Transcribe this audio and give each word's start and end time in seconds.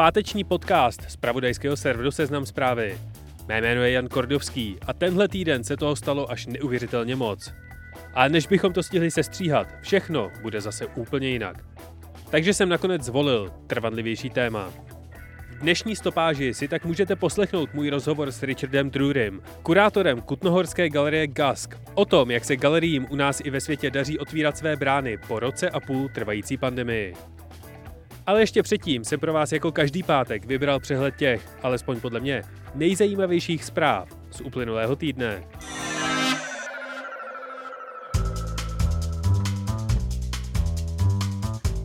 Páteční 0.00 0.44
podcast 0.44 1.10
z 1.10 1.16
pravodajského 1.16 1.76
serveru 1.76 2.10
Seznam 2.10 2.46
zprávy. 2.46 2.98
Mé 3.48 3.60
jméno 3.60 3.82
je 3.82 3.90
Jan 3.90 4.08
Kordovský 4.08 4.76
a 4.86 4.92
tenhle 4.92 5.28
týden 5.28 5.64
se 5.64 5.76
toho 5.76 5.96
stalo 5.96 6.30
až 6.30 6.46
neuvěřitelně 6.46 7.16
moc. 7.16 7.52
Ale 8.14 8.28
než 8.28 8.46
bychom 8.46 8.72
to 8.72 8.82
stihli 8.82 9.10
sestříhat, 9.10 9.68
všechno 9.80 10.30
bude 10.42 10.60
zase 10.60 10.86
úplně 10.86 11.28
jinak. 11.28 11.64
Takže 12.30 12.54
jsem 12.54 12.68
nakonec 12.68 13.02
zvolil 13.02 13.52
trvanlivější 13.66 14.30
téma. 14.30 14.72
V 15.50 15.58
dnešní 15.58 15.96
stopáži 15.96 16.54
si 16.54 16.68
tak 16.68 16.84
můžete 16.84 17.16
poslechnout 17.16 17.74
můj 17.74 17.90
rozhovor 17.90 18.32
s 18.32 18.42
Richardem 18.42 18.90
Drurym, 18.90 19.42
kurátorem 19.62 20.20
Kutnohorské 20.20 20.88
galerie 20.88 21.26
Gask, 21.26 21.74
o 21.94 22.04
tom, 22.04 22.30
jak 22.30 22.44
se 22.44 22.56
galeriím 22.56 23.06
u 23.10 23.16
nás 23.16 23.40
i 23.44 23.50
ve 23.50 23.60
světě 23.60 23.90
daří 23.90 24.18
otvírat 24.18 24.58
své 24.58 24.76
brány 24.76 25.18
po 25.28 25.40
roce 25.40 25.70
a 25.70 25.80
půl 25.80 26.08
trvající 26.08 26.56
pandemii. 26.56 27.14
Ale 28.30 28.40
ještě 28.40 28.62
předtím 28.62 29.04
jsem 29.04 29.20
pro 29.20 29.32
vás 29.32 29.52
jako 29.52 29.72
každý 29.72 30.02
pátek 30.02 30.44
vybral 30.44 30.80
přehled 30.80 31.16
těch, 31.16 31.48
alespoň 31.62 32.00
podle 32.00 32.20
mě, 32.20 32.42
nejzajímavějších 32.74 33.64
zpráv 33.64 34.08
z 34.30 34.40
uplynulého 34.40 34.96
týdne. 34.96 35.44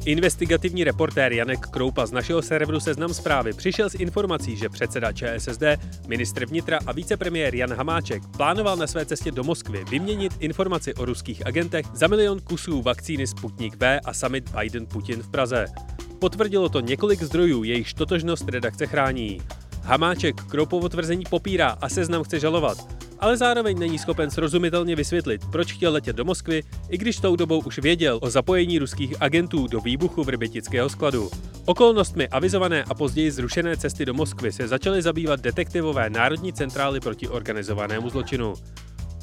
Investigativní 0.06 0.84
reportér 0.84 1.34
Janek 1.34 1.60
Kroupa 1.60 2.06
z 2.06 2.12
našeho 2.12 2.42
serveru 2.42 2.80
Seznam 2.80 3.14
zprávy 3.14 3.54
přišel 3.54 3.90
s 3.90 3.96
informací, 3.96 4.58
že 4.58 4.70
předseda 4.70 5.12
ČSSD, 5.12 5.64
ministr 6.08 6.46
vnitra 6.46 6.80
a 6.86 6.92
vicepremiér 6.92 7.56
Jan 7.56 7.74
Hamáček 7.74 8.24
plánoval 8.38 8.78
na 8.78 8.88
své 8.88 9.06
cestě 9.06 9.32
do 9.32 9.44
Moskvy 9.44 9.84
vyměnit 9.90 10.34
informaci 10.40 10.94
o 10.94 11.06
ruských 11.06 11.48
agentech 11.48 11.86
za 11.94 12.08
milion 12.08 12.40
kusů 12.40 12.82
vakcíny 12.82 13.28
Sputnik 13.28 13.76
V 13.80 14.00
a 14.06 14.14
summit 14.14 14.50
Biden-Putin 14.50 15.22
v 15.22 15.32
Praze. 15.32 15.66
Potvrdilo 16.20 16.70
to 16.70 16.80
několik 16.80 17.24
zdrojů, 17.24 17.64
jejichž 17.64 17.94
totožnost 17.94 18.50
redakce 18.50 18.88
chrání. 18.88 19.42
Hamáček 19.86 20.44
Kroupovo 20.44 20.90
tvrzení 20.90 21.24
popírá 21.30 21.78
a 21.82 21.90
seznam 21.90 22.24
chce 22.24 22.40
žalovat, 22.40 22.78
ale 23.20 23.38
zároveň 23.38 23.80
není 23.80 24.00
schopen 24.00 24.32
srozumitelně 24.32 24.96
vysvětlit, 24.96 25.42
proč 25.52 25.74
chtěl 25.74 25.94
letět 25.94 26.16
do 26.16 26.26
Moskvy, 26.26 26.64
i 26.90 26.98
když 26.98 27.18
tou 27.18 27.36
dobou 27.36 27.60
už 27.60 27.80
věděl 27.80 28.20
o 28.22 28.30
zapojení 28.30 28.80
ruských 28.80 29.22
agentů 29.22 29.68
do 29.68 29.80
výbuchu 29.82 30.24
vrbětického 30.24 30.90
skladu. 30.90 31.30
Okolnostmi 31.66 32.28
avizované 32.28 32.84
a 32.84 32.94
později 32.94 33.32
zrušené 33.32 33.78
cesty 33.78 34.06
do 34.06 34.14
Moskvy 34.14 34.52
se 34.52 34.68
začaly 34.68 35.02
zabývat 35.02 35.40
detektivové 35.40 36.10
Národní 36.10 36.54
centrály 36.54 37.00
proti 37.00 37.28
organizovanému 37.28 38.10
zločinu. 38.10 38.54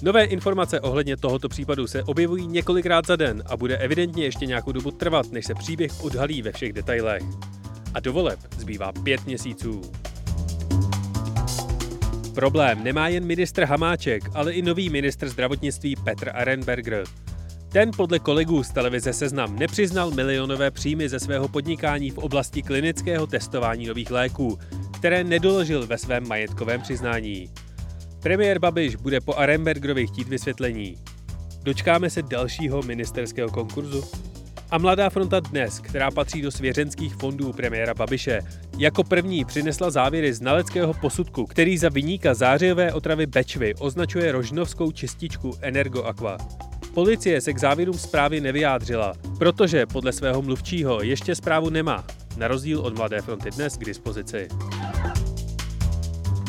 Nové 0.02 0.24
informace 0.24 0.80
ohledně 0.80 1.16
tohoto 1.16 1.48
případu 1.48 1.86
se 1.86 2.02
objevují 2.02 2.46
několikrát 2.46 3.06
za 3.06 3.16
den 3.16 3.42
a 3.46 3.56
bude 3.56 3.76
evidentně 3.76 4.24
ještě 4.24 4.46
nějakou 4.46 4.72
dobu 4.72 4.90
trvat, 4.90 5.32
než 5.32 5.46
se 5.46 5.54
příběh 5.54 6.04
odhalí 6.04 6.42
ve 6.42 6.52
všech 6.52 6.72
detailech. 6.72 7.22
A 7.94 8.00
do 8.00 8.12
voleb 8.12 8.38
zbývá 8.58 8.92
pět 8.92 9.26
měsíců. 9.26 9.82
Problém 12.34 12.84
nemá 12.84 13.08
jen 13.08 13.24
ministr 13.24 13.64
Hamáček, 13.64 14.22
ale 14.34 14.52
i 14.52 14.62
nový 14.62 14.90
ministr 14.90 15.28
zdravotnictví 15.28 15.96
Petr 15.96 16.30
Arenberger. 16.34 17.04
Ten 17.68 17.90
podle 17.96 18.18
kolegů 18.18 18.62
z 18.62 18.70
televize 18.70 19.12
Seznam 19.12 19.58
nepřiznal 19.58 20.10
milionové 20.10 20.70
příjmy 20.70 21.08
ze 21.08 21.20
svého 21.20 21.48
podnikání 21.48 22.10
v 22.10 22.18
oblasti 22.18 22.62
klinického 22.62 23.26
testování 23.26 23.86
nových 23.86 24.10
léků, 24.10 24.58
které 24.98 25.24
nedoložil 25.24 25.86
ve 25.86 25.98
svém 25.98 26.28
majetkovém 26.28 26.80
přiznání. 26.80 27.50
Premiér 28.22 28.58
Babiš 28.58 28.96
bude 28.96 29.20
po 29.20 29.34
Arenbergerovi 29.34 30.06
chtít 30.06 30.28
vysvětlení. 30.28 30.98
Dočkáme 31.62 32.10
se 32.10 32.22
dalšího 32.22 32.82
ministerského 32.82 33.50
konkurzu? 33.50 34.31
A 34.72 34.78
Mladá 34.78 35.10
fronta 35.10 35.40
dnes, 35.40 35.78
která 35.78 36.10
patří 36.10 36.42
do 36.42 36.50
svěřenských 36.50 37.14
fondů 37.14 37.52
premiéra 37.52 37.94
Babiše, 37.94 38.40
jako 38.78 39.04
první 39.04 39.44
přinesla 39.44 39.90
závěry 39.90 40.32
znaleckého 40.32 40.94
posudku, 40.94 41.46
který 41.46 41.78
za 41.78 41.88
vyníka 41.88 42.34
zářijové 42.34 42.92
otravy 42.92 43.26
Bečvy 43.26 43.74
označuje 43.74 44.32
rožnovskou 44.32 44.92
čističku 44.92 45.56
Energo 45.60 46.02
Aqua. 46.02 46.36
Policie 46.94 47.40
se 47.40 47.52
k 47.52 47.58
závěrům 47.58 47.98
zprávy 47.98 48.40
nevyjádřila, 48.40 49.14
protože 49.38 49.86
podle 49.86 50.12
svého 50.12 50.42
mluvčího 50.42 51.02
ještě 51.02 51.34
zprávu 51.34 51.70
nemá, 51.70 52.04
na 52.36 52.48
rozdíl 52.48 52.80
od 52.80 52.96
Mladé 52.96 53.22
fronty 53.22 53.50
dnes 53.50 53.76
k 53.76 53.84
dispozici. 53.84 54.48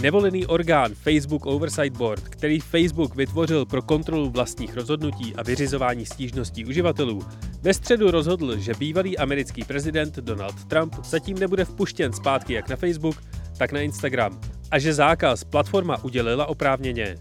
Nevolený 0.04 0.46
orgán 0.48 0.96
Facebook 0.96 1.46
Oversight 1.46 1.98
Board, 1.98 2.28
který 2.28 2.60
Facebook 2.60 3.16
vytvořil 3.16 3.66
pro 3.66 3.82
kontrolu 3.82 4.30
vlastních 4.30 4.76
rozhodnutí 4.76 5.36
a 5.36 5.44
vyřizování 5.44 6.06
stížností 6.06 6.66
uživatelů, 6.66 7.22
ve 7.62 7.74
středu 7.74 8.12
rozhodl, 8.12 8.58
že 8.58 8.74
bývalý 8.80 9.18
americký 9.18 9.64
prezident 9.64 10.16
Donald 10.16 10.66
Trump 10.66 10.96
zatím 11.04 11.40
nebude 11.40 11.66
vpuštěn 11.66 12.14
zpátky 12.14 12.54
jak 12.54 12.70
na 12.70 12.76
Facebook, 12.76 13.24
tak 13.58 13.72
na 13.72 13.80
Instagram 13.80 14.40
a 14.72 14.80
že 14.80 14.94
zákaz 14.94 15.44
platforma 15.44 16.04
udělila 16.04 16.46
oprávněně. 16.46 17.16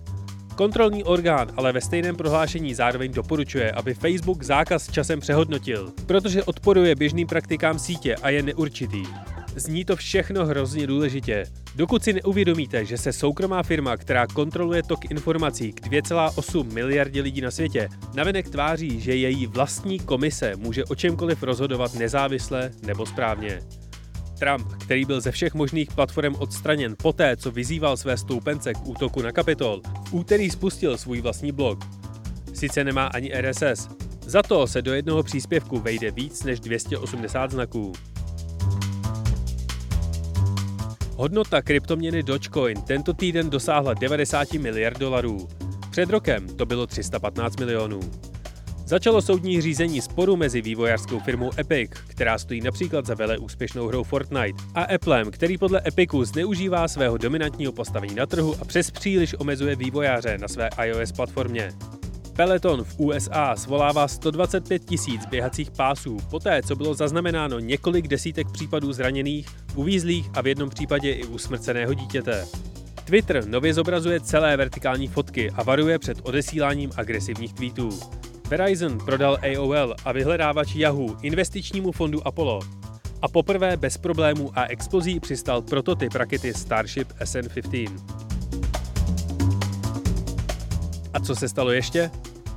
Kontrolní 0.57 1.05
orgán 1.05 1.49
ale 1.57 1.73
ve 1.73 1.81
stejném 1.81 2.17
prohlášení 2.17 2.75
zároveň 2.75 3.13
doporučuje, 3.13 3.73
aby 3.73 3.95
Facebook 3.95 4.43
zákaz 4.43 4.91
časem 4.91 5.21
přehodnotil, 5.21 5.93
protože 6.07 6.45
odporuje 6.45 6.95
běžným 6.95 7.27
praktikám 7.27 7.79
sítě 7.79 8.17
a 8.17 8.31
je 8.31 8.43
neurčitý. 8.43 9.03
Zní 9.57 9.85
to 9.85 9.97
všechno 9.97 10.47
hrozně 10.47 10.87
důležitě. 10.87 11.45
Dokud 11.77 12.05
si 12.05 12.13
neuvědomíte, 12.13 12.85
že 12.85 12.99
se 12.99 13.13
soukromá 13.13 13.63
firma, 13.63 13.97
která 13.97 14.27
kontroluje 14.27 14.83
tok 14.83 15.11
informací 15.11 15.73
k 15.73 15.87
2,8 15.87 16.73
miliardě 16.73 17.23
lidí 17.23 17.41
na 17.41 17.51
světě, 17.51 17.89
navenek 18.15 18.49
tváří, 18.49 19.01
že 19.01 19.17
její 19.17 19.47
vlastní 19.47 19.99
komise 19.99 20.57
může 20.57 20.85
o 20.85 20.95
čemkoliv 20.95 21.43
rozhodovat 21.43 21.95
nezávisle 21.95 22.71
nebo 22.83 23.07
správně. 23.07 23.61
Trump, 24.39 24.67
který 24.81 25.05
byl 25.05 25.21
ze 25.21 25.31
všech 25.31 25.55
možných 25.55 25.93
platform 25.95 26.35
odstraněn 26.39 26.97
poté, 27.03 27.37
co 27.37 27.51
vyzýval 27.51 27.97
své 27.97 28.17
stoupence 28.17 28.75
k 28.75 28.87
útoku 28.87 29.23
na 29.23 29.33
Kapitol, 29.33 29.83
v 30.09 30.13
úterý 30.13 30.51
spustil 30.51 30.99
svůj 30.99 31.21
vlastní 31.21 31.53
blog. 31.53 31.79
Sice 32.55 32.85
nemá 32.85 33.07
ani 33.07 33.33
RSS, 33.41 33.89
za 34.27 34.43
to 34.43 34.67
se 34.67 34.83
do 34.83 34.95
jednoho 34.95 35.23
příspěvku 35.23 35.79
vejde 35.79 36.11
víc 36.11 36.45
než 36.45 36.61
280 36.61 37.51
znaků. 37.51 37.93
Hodnota 41.17 41.63
kryptoměny 41.63 42.23
Dogecoin 42.23 42.83
tento 42.83 43.13
týden 43.13 43.51
dosáhla 43.51 43.95
90 43.95 44.53
miliard 44.53 44.99
dolarů. 44.99 45.49
Před 45.91 46.11
rokem 46.11 46.49
to 46.49 46.67
bylo 46.67 46.87
315 46.87 47.59
milionů. 47.61 48.01
Začalo 48.87 49.23
soudní 49.23 49.61
řízení 49.61 50.01
sporu 50.01 50.37
mezi 50.37 50.63
vývojářskou 50.63 51.21
firmou 51.21 51.51
Epic, 51.59 51.91
která 52.09 52.39
stojí 52.39 52.61
například 52.61 53.07
za 53.07 53.15
vele 53.15 53.39
úspěšnou 53.39 53.87
hrou 53.87 54.05
Fortnite, 54.05 54.63
a 54.75 54.83
Applem, 54.95 55.31
který 55.31 55.59
podle 55.59 55.83
Epicu 55.87 56.25
zneužívá 56.25 56.89
svého 56.89 57.19
dominantního 57.19 57.73
postavení 57.73 58.15
na 58.15 58.27
trhu 58.27 58.55
a 58.61 58.65
přes 58.65 58.91
příliš 58.91 59.35
omezuje 59.39 59.77
vývojáře 59.77 60.39
na 60.39 60.49
své 60.49 60.69
iOS 60.85 61.13
platformě. 61.13 61.73
Peloton 62.37 62.85
v 62.85 62.99
USA 62.99 63.57
svolává 63.57 64.09
125 64.09 64.85
tisíc 64.85 65.27
běhacích 65.27 65.71
pásů, 65.71 66.19
poté 66.31 66.63
co 66.63 66.77
bylo 66.77 66.95
zaznamenáno 66.95 67.59
několik 67.59 68.09
desítek 68.09 68.53
případů 68.53 68.93
zraněných, 68.93 69.47
uvízlých 69.75 70.31
a 70.35 70.41
v 70.41 70.47
jednom 70.47 70.71
případě 70.71 71.13
i 71.13 71.25
usmrceného 71.25 71.95
dítěte. 71.95 72.47
Twitter 73.05 73.49
nově 73.49 73.75
zobrazuje 73.75 74.21
celé 74.21 74.57
vertikální 74.57 75.09
fotky 75.09 75.51
a 75.51 75.63
varuje 75.63 75.99
před 75.99 76.19
odesíláním 76.23 76.91
agresivních 76.97 77.53
tweetů. 77.53 78.01
Verizon 78.49 78.99
prodal 78.99 79.39
AOL 79.43 79.95
a 80.05 80.13
vyhledávač 80.13 80.75
Yahoo 80.75 81.17
investičnímu 81.23 81.93
fondu 81.93 82.27
Apollo. 82.27 82.61
A 83.23 83.29
poprvé 83.29 83.77
bez 83.77 83.99
problémů 83.99 84.51
a 84.55 84.65
explozí 84.65 85.21
přistal 85.21 85.63
prototyp 85.63 86.15
rakety 86.15 86.55
Starship 86.55 87.09
SN-15. 87.13 88.32
A 91.15 91.21
co 91.21 91.35
se 91.35 91.49
stalo 91.49 91.71
ještě? 91.71 92.11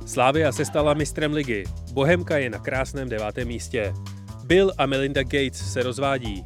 Slávia 0.06 0.52
se 0.52 0.64
stala 0.64 0.94
mistrem 0.94 1.32
ligy. 1.32 1.64
Bohemka 1.92 2.38
je 2.38 2.50
na 2.50 2.58
krásném 2.58 3.08
devátém 3.08 3.48
místě. 3.48 3.94
Bill 4.44 4.72
a 4.78 4.86
Melinda 4.86 5.22
Gates 5.22 5.72
se 5.72 5.82
rozvádí. 5.82 6.44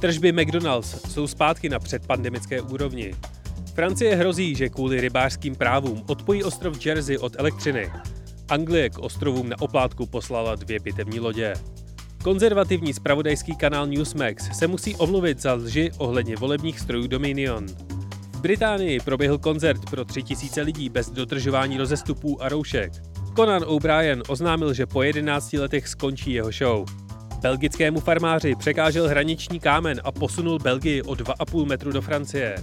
Tržby 0.00 0.32
McDonald's 0.32 1.12
jsou 1.12 1.26
zpátky 1.26 1.68
na 1.68 1.78
předpandemické 1.78 2.60
úrovni. 2.60 3.14
Francie 3.74 4.16
hrozí, 4.16 4.54
že 4.54 4.68
kvůli 4.68 5.00
rybářským 5.00 5.54
právům 5.54 6.04
odpojí 6.06 6.44
ostrov 6.44 6.86
Jersey 6.86 7.18
od 7.18 7.36
elektřiny. 7.38 7.92
Anglie 8.48 8.90
k 8.90 8.98
ostrovům 8.98 9.48
na 9.48 9.60
oplátku 9.60 10.06
poslala 10.06 10.54
dvě 10.54 10.80
bitevní 10.80 11.20
lodě. 11.20 11.54
Konzervativní 12.24 12.92
spravodajský 12.92 13.56
kanál 13.56 13.86
Newsmax 13.86 14.58
se 14.58 14.66
musí 14.66 14.96
omluvit 14.96 15.42
za 15.42 15.54
lži 15.54 15.90
ohledně 15.98 16.36
volebních 16.36 16.80
strojů 16.80 17.06
Dominion. 17.06 17.66
V 18.40 18.42
Británii 18.42 19.00
proběhl 19.00 19.38
koncert 19.38 19.90
pro 19.90 20.04
3000 20.04 20.62
lidí 20.62 20.88
bez 20.88 21.10
dodržování 21.10 21.78
rozestupů 21.78 22.42
a 22.42 22.48
roušek. 22.48 22.92
Conan 23.36 23.64
O'Brien 23.66 24.22
oznámil, 24.28 24.74
že 24.74 24.86
po 24.86 25.02
11 25.02 25.52
letech 25.52 25.88
skončí 25.88 26.32
jeho 26.32 26.50
show. 26.52 26.84
Belgickému 27.40 28.00
farmáři 28.00 28.54
překážel 28.54 29.08
hraniční 29.08 29.60
kámen 29.60 30.00
a 30.04 30.12
posunul 30.12 30.58
Belgii 30.58 31.02
o 31.02 31.12
2,5 31.12 31.66
metru 31.66 31.92
do 31.92 32.02
Francie. 32.02 32.54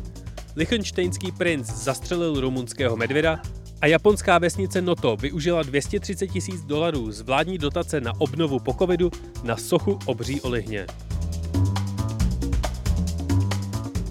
Lichtensteinský 0.56 1.32
princ 1.32 1.68
zastřelil 1.68 2.40
rumunského 2.40 2.98
medvěda 2.98 3.42
a 3.82 3.88
japonská 3.88 4.38
vesnice 4.38 4.82
Noto 4.82 5.16
využila 5.16 5.64
230 5.64 6.28
tisíc 6.28 6.62
dolarů 6.62 7.12
z 7.12 7.22
vládní 7.22 7.58
dotace 7.58 8.02
na 8.02 8.12
obnovu 8.20 8.60
po 8.60 8.74
covidu 8.74 9.12
na 9.44 9.58
sochu 9.58 10.00
obří 10.06 10.42
olihně. 10.42 10.86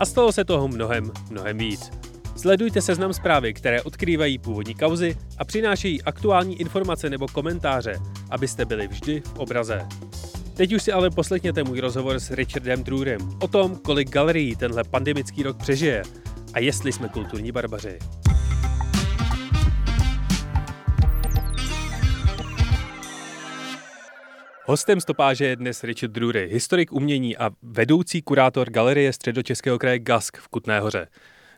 A 0.00 0.06
stalo 0.06 0.32
se 0.32 0.44
toho 0.44 0.68
mnohem, 0.68 1.10
mnohem 1.30 1.58
víc. 1.58 1.90
Sledujte 2.36 2.82
seznam 2.82 3.12
zprávy, 3.12 3.54
které 3.54 3.82
odkrývají 3.82 4.38
původní 4.38 4.74
kauzy 4.74 5.16
a 5.38 5.44
přinášejí 5.44 6.02
aktuální 6.02 6.60
informace 6.60 7.10
nebo 7.10 7.28
komentáře, 7.28 7.98
abyste 8.30 8.64
byli 8.64 8.88
vždy 8.88 9.20
v 9.20 9.38
obraze. 9.38 9.86
Teď 10.54 10.72
už 10.72 10.82
si 10.82 10.92
ale 10.92 11.10
poslechněte 11.10 11.64
můj 11.64 11.80
rozhovor 11.80 12.20
s 12.20 12.30
Richardem 12.30 12.84
Drurem 12.84 13.20
o 13.40 13.48
tom, 13.48 13.76
kolik 13.76 14.10
galerií 14.10 14.56
tenhle 14.56 14.84
pandemický 14.84 15.42
rok 15.42 15.56
přežije 15.56 16.02
a 16.54 16.58
jestli 16.58 16.92
jsme 16.92 17.08
kulturní 17.08 17.52
barbaři. 17.52 17.98
Hostem 24.68 25.00
stopáže 25.00 25.46
je 25.46 25.56
dnes 25.56 25.84
Richard 25.84 26.12
Drury, 26.12 26.48
historik 26.52 26.92
umění 26.92 27.36
a 27.36 27.50
vedoucí 27.62 28.22
kurátor 28.22 28.70
galerie 28.70 29.12
středočeského 29.12 29.78
kraje 29.78 29.98
Gask 29.98 30.36
v 30.36 30.48
Kutné 30.48 30.80
hoře. 30.80 31.08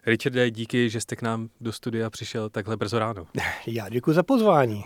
Richarde, 0.06 0.50
díky, 0.50 0.90
že 0.90 1.00
jste 1.00 1.16
k 1.16 1.22
nám 1.22 1.48
do 1.60 1.72
studia 1.72 2.10
přišel 2.10 2.50
takhle 2.50 2.76
brzo 2.76 2.98
ráno. 2.98 3.26
Já 3.66 3.88
děkuji 3.88 4.12
za 4.12 4.22
pozvání. 4.22 4.84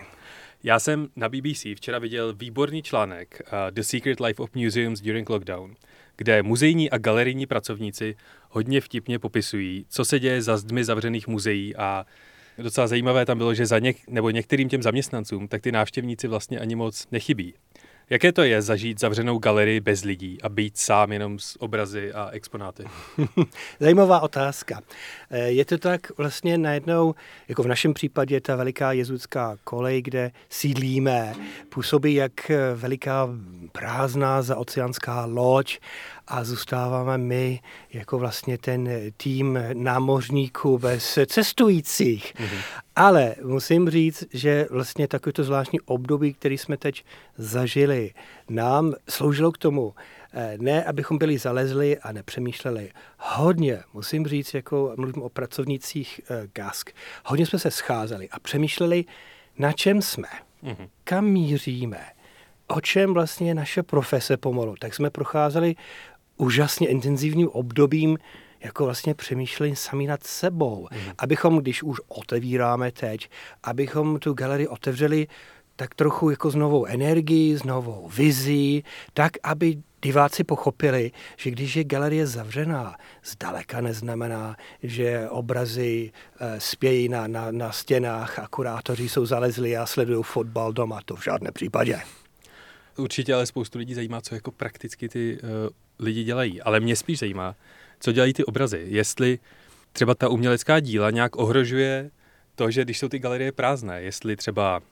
Já 0.63 0.79
jsem 0.79 1.09
na 1.17 1.29
BBC 1.29 1.67
včera 1.77 1.99
viděl 1.99 2.35
výborný 2.35 2.83
článek 2.83 3.43
uh, 3.43 3.71
The 3.71 3.83
Secret 3.83 4.21
Life 4.21 4.43
of 4.43 4.55
Museums 4.55 5.01
During 5.01 5.31
Lockdown, 5.31 5.75
kde 6.17 6.43
muzejní 6.43 6.91
a 6.91 6.99
galerijní 6.99 7.47
pracovníci 7.47 8.17
hodně 8.51 8.81
vtipně 8.81 9.19
popisují, 9.19 9.87
co 9.89 10.05
se 10.05 10.21
děje 10.21 10.43
za 10.43 10.57
zdmi 10.57 10.85
zavřených 10.85 11.29
muzeí 11.29 11.77
a 11.77 12.07
docela 12.59 12.87
zajímavé 12.87 13.27
tam 13.27 13.39
bylo, 13.39 13.55
že 13.55 13.67
za 13.67 13.79
něk, 13.79 13.97
nebo 14.09 14.31
některým 14.31 14.69
těm 14.69 14.83
zaměstnancům, 14.83 15.49
tak 15.49 15.63
ty 15.63 15.73
návštěvníci 15.73 16.29
vlastně 16.29 16.59
ani 16.59 16.75
moc 16.75 17.07
nechybí. 17.13 17.55
Jaké 18.11 18.33
to 18.33 18.43
je 18.43 18.63
zažít 18.63 19.01
zavřenou 19.01 19.39
galerii 19.39 19.81
bez 19.81 20.05
lidí 20.05 20.39
a 20.43 20.49
být 20.49 20.79
sám 20.79 21.13
jenom 21.13 21.39
s 21.39 21.63
obrazy 21.63 22.13
a 22.13 22.29
exponáty? 22.31 22.85
Zajímavá 23.81 24.21
otázka. 24.21 24.81
Eh, 25.31 25.51
je 25.51 25.65
to 25.65 25.79
tak 25.79 26.19
vlastně 26.19 26.59
najednou, 26.59 27.15
jako 27.49 27.63
v 27.63 27.67
našem 27.67 27.95
případě 27.95 28.41
ta 28.41 28.57
veliká 28.57 28.93
jezuitská 28.93 29.57
kolej, 29.65 30.03
kde 30.03 30.31
sídlíme, 30.49 31.35
působí 31.69 32.15
jak 32.15 32.51
veliká 32.75 33.29
prázdná 33.73 34.43
zaoceánská 34.43 35.25
loď 35.27 35.79
a 36.32 36.44
zůstáváme 36.44 37.19
my 37.19 37.61
jako 37.93 38.19
vlastně 38.19 38.58
ten 38.58 38.88
tým 39.17 39.58
námořníků 39.73 40.79
bez 40.79 41.19
cestujících. 41.26 42.34
Mm-hmm. 42.34 42.58
Ale 42.96 43.34
musím 43.43 43.90
říct, 43.90 44.25
že 44.32 44.67
vlastně 44.70 45.08
takovéto 45.08 45.44
zvláštní 45.44 45.81
období, 45.81 46.34
který 46.34 46.58
jsme 46.58 46.76
teď 46.76 47.05
zažili, 47.37 48.11
nám 48.50 48.94
sloužilo 49.08 49.52
k 49.52 49.58
tomu, 49.58 49.94
eh, 50.32 50.55
ne, 50.61 50.84
abychom 50.84 51.19
byli 51.19 51.38
zalezli 51.38 51.99
a 51.99 52.12
nepřemýšleli. 52.12 52.90
Hodně, 53.19 53.82
musím 53.94 54.26
říct, 54.26 54.55
jako 54.55 54.94
mluvím 54.96 55.23
o 55.23 55.29
pracovnicích 55.29 56.20
eh, 56.31 56.49
GASK, 56.55 56.90
hodně 57.25 57.46
jsme 57.46 57.58
se 57.58 57.70
scházeli 57.70 58.29
a 58.31 58.40
přemýšleli, 58.40 59.05
na 59.58 59.73
čem 59.73 60.02
jsme, 60.02 60.29
mm-hmm. 60.64 60.88
kam 61.05 61.25
míříme, 61.25 62.00
o 62.73 62.81
čem 62.81 63.14
vlastně 63.14 63.50
je 63.50 63.55
naše 63.55 63.82
profese 63.82 64.37
pomalu. 64.37 64.75
Tak 64.79 64.94
jsme 64.94 65.11
procházeli 65.11 65.75
úžasně 66.37 66.88
intenzivním 66.88 67.49
obdobím 67.49 68.19
jako 68.61 68.84
vlastně 68.84 69.14
přemýšleli 69.14 69.76
sami 69.76 70.06
nad 70.06 70.25
sebou. 70.25 70.88
Mm. 70.93 70.99
Abychom, 71.19 71.58
když 71.58 71.82
už 71.82 72.00
otevíráme 72.08 72.93
teď, 72.93 73.29
abychom 73.62 74.19
tu 74.19 74.32
galerii 74.32 74.69
otevřeli 74.69 75.26
tak 75.76 75.94
trochu 75.94 76.31
jako 76.31 76.50
s 76.50 76.55
novou 76.55 76.84
energií, 76.84 77.56
s 77.56 77.62
novou 77.62 78.11
vizí, 78.17 78.84
tak, 79.14 79.32
aby 79.43 79.76
diváci 80.05 80.44
pochopili, 80.44 81.11
že 81.37 81.50
když 81.50 81.76
je 81.76 81.84
galerie 81.84 82.26
zavřená, 82.26 82.96
zdaleka 83.25 83.81
neznamená, 83.81 84.56
že 84.82 85.29
obrazy 85.29 86.12
e, 86.40 86.61
spějí 86.61 87.08
na, 87.08 87.26
na, 87.26 87.50
na 87.50 87.73
stěnách 87.73 88.38
a 88.38 88.49
kurátoři 88.49 89.08
jsou 89.08 89.26
zalezli 89.26 89.76
a 89.76 89.87
sledují 89.87 90.23
fotbal 90.23 90.73
doma. 90.73 91.00
To 91.05 91.17
v 91.17 91.25
žádném 91.25 91.52
případě. 91.52 92.00
Určitě 92.97 93.35
ale 93.35 93.47
spoustu 93.47 93.79
lidí 93.79 93.94
zajímá, 93.94 94.21
co 94.21 94.35
jako 94.35 94.50
prakticky 94.50 95.09
ty 95.09 95.39
uh, 95.43 95.49
lidi 95.99 96.25
dělají. 96.25 96.62
Ale 96.62 96.81
mě 96.81 96.97
spíš 96.97 97.19
zajímá, 97.19 97.55
co 98.00 98.12
dělají 98.12 98.33
ty 98.33 98.44
obrazy. 98.44 98.85
Jestli 98.89 99.39
třeba 99.93 100.15
ta 100.15 100.29
umělecká 100.29 100.81
díla 100.81 101.11
nějak 101.11 101.37
ohrožuje 101.37 102.11
to, 102.55 102.71
že 102.71 102.85
když 102.85 102.99
jsou 102.99 103.09
ty 103.09 103.19
galerie 103.19 103.53
prázdné, 103.53 104.03
jestli 104.03 104.37
třeba, 104.37 104.79
uh, 104.79 104.85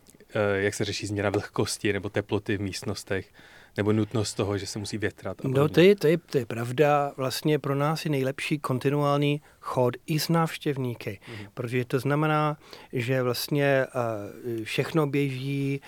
jak 0.54 0.74
se 0.74 0.84
řeší 0.84 1.06
změna 1.06 1.30
vlhkosti 1.30 1.92
nebo 1.92 2.08
teploty 2.08 2.56
v 2.56 2.60
místnostech, 2.60 3.32
nebo 3.76 3.92
nutnost 3.92 4.34
toho, 4.34 4.58
že 4.58 4.66
se 4.66 4.78
musí 4.78 4.98
větrat. 4.98 5.44
no 5.44 5.68
to 5.68 5.80
je, 5.80 5.96
to, 5.96 6.06
je, 6.06 6.18
to 6.18 6.38
je 6.38 6.46
pravda. 6.46 7.12
Vlastně 7.16 7.58
pro 7.58 7.74
nás 7.74 8.04
je 8.04 8.10
nejlepší 8.10 8.58
kontinuální 8.58 9.42
chod 9.60 9.96
i 10.06 10.20
s 10.20 10.28
návštěvníky, 10.28 11.20
mm-hmm. 11.22 11.48
protože 11.54 11.84
to 11.84 12.00
znamená, 12.00 12.58
že 12.92 13.22
vlastně 13.22 13.86
uh, 13.86 14.64
všechno 14.64 15.06
běží 15.06 15.80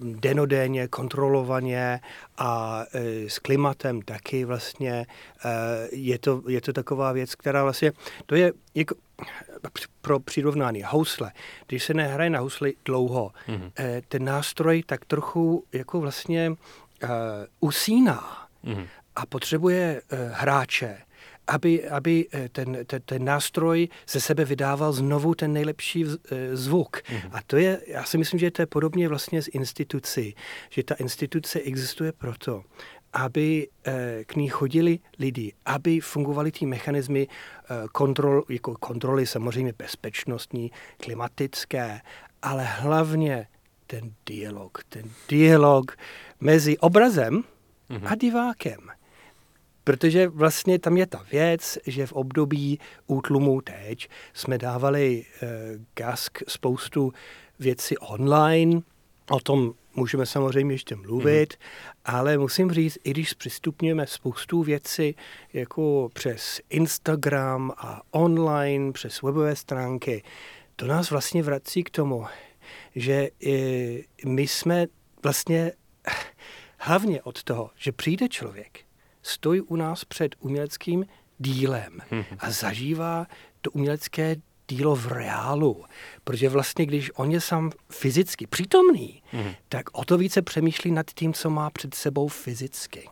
denodenně, 0.00 0.88
kontrolovaně 0.88 2.00
a 2.38 2.84
e, 2.92 3.30
s 3.30 3.38
klimatem 3.38 4.02
taky 4.02 4.44
vlastně 4.44 4.92
e, 4.92 5.06
je, 5.92 6.18
to, 6.18 6.42
je 6.48 6.60
to 6.60 6.72
taková 6.72 7.12
věc, 7.12 7.34
která 7.34 7.62
vlastně, 7.62 7.92
to 8.26 8.34
je 8.34 8.52
jako 8.74 8.94
pro 10.00 10.20
přirovnání 10.20 10.82
housle. 10.86 11.32
Když 11.66 11.84
se 11.84 11.94
nehraje 11.94 12.30
na 12.30 12.40
housli 12.40 12.74
dlouho, 12.84 13.32
mm-hmm. 13.48 13.72
ten 14.08 14.24
nástroj 14.24 14.82
tak 14.86 15.04
trochu 15.04 15.64
jako 15.72 16.00
vlastně 16.00 16.52
usíná 17.60 18.48
mm-hmm. 18.64 18.86
a 19.16 19.26
potřebuje 19.26 20.02
hráče, 20.32 20.98
aby, 21.46 21.88
aby 21.88 22.26
eh, 22.32 22.48
ten, 22.48 22.78
ten, 22.86 23.02
ten 23.04 23.24
nástroj 23.24 23.88
ze 24.08 24.20
sebe 24.20 24.44
vydával 24.44 24.92
znovu 24.92 25.34
ten 25.34 25.52
nejlepší 25.52 26.04
eh, 26.04 26.56
zvuk. 26.56 26.96
Mm-hmm. 26.96 27.30
A 27.32 27.38
to 27.46 27.56
je, 27.56 27.80
já 27.86 28.04
si 28.04 28.18
myslím, 28.18 28.40
že 28.40 28.50
to 28.50 28.62
je 28.62 28.66
podobně 28.66 29.08
vlastně 29.08 29.42
z 29.42 29.48
institucí, 29.48 30.34
že 30.70 30.82
ta 30.82 30.94
instituce 30.94 31.60
existuje 31.60 32.12
proto, 32.12 32.62
aby 33.12 33.68
eh, 33.84 34.24
k 34.26 34.36
ní 34.36 34.48
chodili 34.48 34.98
lidi, 35.18 35.52
aby 35.66 36.00
fungovaly 36.00 36.52
ty 36.52 36.66
mechanismy 36.66 37.26
kontrol, 37.92 38.44
jako 38.48 38.74
kontroly 38.74 39.26
samozřejmě 39.26 39.72
bezpečnostní, 39.78 40.70
klimatické, 40.96 42.00
ale 42.42 42.64
hlavně 42.64 43.46
ten 43.86 44.12
dialog, 44.26 44.84
ten 44.88 45.02
dialog 45.28 45.96
mezi 46.40 46.78
obrazem 46.78 47.44
mm-hmm. 47.90 48.06
a 48.12 48.14
divákem. 48.14 48.80
Protože 49.86 50.28
vlastně 50.28 50.78
tam 50.78 50.96
je 50.96 51.06
ta 51.06 51.26
věc, 51.32 51.78
že 51.86 52.06
v 52.06 52.12
období 52.12 52.78
útlumu 53.06 53.60
teď 53.60 54.08
jsme 54.34 54.58
dávali 54.58 55.24
uh, 55.24 55.48
gask 55.94 56.38
spoustu 56.48 57.12
věcí 57.58 57.98
online, 57.98 58.80
o 59.30 59.40
tom 59.40 59.74
můžeme 59.94 60.26
samozřejmě 60.26 60.74
ještě 60.74 60.96
mluvit, 60.96 61.52
mm-hmm. 61.52 62.00
ale 62.04 62.38
musím 62.38 62.70
říct, 62.70 62.98
i 63.04 63.10
když 63.10 63.34
přistupňujeme 63.34 64.06
spoustu 64.06 64.62
věcí 64.62 65.16
jako 65.52 66.10
přes 66.14 66.60
Instagram 66.70 67.72
a 67.76 68.02
online, 68.10 68.92
přes 68.92 69.22
webové 69.22 69.56
stránky, 69.56 70.22
to 70.76 70.86
nás 70.86 71.10
vlastně 71.10 71.42
vrací 71.42 71.84
k 71.84 71.90
tomu, 71.90 72.26
že 72.94 73.28
i 73.40 74.04
my 74.24 74.42
jsme 74.42 74.86
vlastně 75.22 75.72
hlavně 76.78 77.22
od 77.22 77.42
toho, 77.42 77.70
že 77.76 77.92
přijde 77.92 78.28
člověk, 78.28 78.85
stojí 79.26 79.60
u 79.60 79.76
nás 79.76 80.04
před 80.04 80.34
uměleckým 80.40 81.06
dílem 81.38 82.00
mhm. 82.10 82.24
a 82.38 82.50
zažívá 82.50 83.26
to 83.60 83.70
umělecké 83.70 84.36
dílo 84.68 84.96
v 84.96 85.06
reálu. 85.06 85.84
Protože 86.24 86.48
vlastně, 86.48 86.86
když 86.86 87.10
on 87.14 87.30
je 87.30 87.40
sám 87.40 87.70
fyzicky 87.92 88.46
přítomný, 88.46 89.22
mm. 89.32 89.50
tak 89.68 89.98
o 89.98 90.04
to 90.04 90.18
více 90.18 90.42
přemýšlí 90.42 90.90
nad 90.90 91.06
tím, 91.10 91.32
co 91.32 91.50
má 91.50 91.70
před 91.70 91.94
sebou 91.94 92.28
fyzicky. 92.28 93.08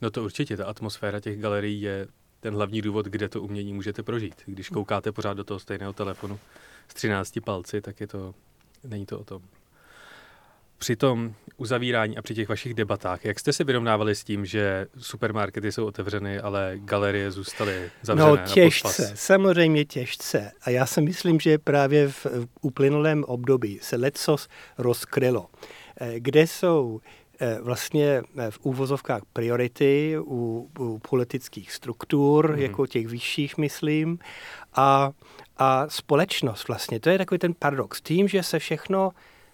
No 0.00 0.10
to 0.10 0.24
určitě, 0.24 0.56
ta 0.56 0.66
atmosféra 0.66 1.20
těch 1.20 1.40
galerií 1.40 1.80
je 1.80 2.06
ten 2.40 2.54
hlavní 2.54 2.82
důvod, 2.82 3.06
kde 3.06 3.28
to 3.28 3.42
umění 3.42 3.72
můžete 3.72 4.02
prožít. 4.02 4.34
Když 4.46 4.68
koukáte 4.68 5.12
pořád 5.12 5.34
do 5.34 5.44
toho 5.44 5.60
stejného 5.60 5.92
telefonu 5.92 6.38
s 6.88 6.94
13 6.94 7.38
palci, 7.44 7.80
tak 7.80 8.00
je 8.00 8.06
to, 8.06 8.34
není 8.84 9.06
to 9.06 9.20
o 9.20 9.24
tom. 9.24 9.42
Při 10.82 10.96
tom 10.96 11.34
uzavírání 11.56 12.16
a 12.16 12.22
při 12.22 12.34
těch 12.34 12.48
vašich 12.48 12.74
debatách, 12.74 13.24
jak 13.24 13.40
jste 13.40 13.52
se 13.52 13.64
vyrovnávali 13.64 14.14
s 14.14 14.24
tím, 14.24 14.46
že 14.46 14.86
supermarkety 14.98 15.72
jsou 15.72 15.86
otevřeny, 15.86 16.38
ale 16.38 16.74
galerie 16.76 17.30
zůstaly 17.30 17.90
zavřené? 18.02 18.30
No 18.30 18.36
těžce, 18.36 19.12
samozřejmě 19.14 19.84
těžce. 19.84 20.52
A 20.62 20.70
já 20.70 20.86
si 20.86 21.00
myslím, 21.00 21.40
že 21.40 21.58
právě 21.58 22.08
v 22.08 22.26
uplynulém 22.60 23.24
období 23.24 23.78
se 23.82 23.96
lecos 23.96 24.48
rozkrylo. 24.78 25.46
Eh, 26.00 26.14
kde 26.16 26.46
jsou 26.46 27.00
eh, 27.40 27.58
vlastně 27.60 28.22
eh, 28.38 28.50
v 28.50 28.58
úvozovkách 28.62 29.22
priority 29.32 30.16
u, 30.18 30.70
u 30.78 30.98
politických 30.98 31.72
struktur, 31.72 32.50
mm-hmm. 32.50 32.58
jako 32.58 32.86
těch 32.86 33.06
vyšších, 33.06 33.58
myslím, 33.58 34.18
a, 34.74 35.10
a 35.56 35.88
společnost 35.88 36.68
vlastně. 36.68 37.00
To 37.00 37.10
je 37.10 37.18
takový 37.18 37.38
ten 37.38 37.54
paradox. 37.54 38.00
Tím, 38.00 38.28
že 38.28 38.42
se 38.42 38.58
všechno 38.58 39.10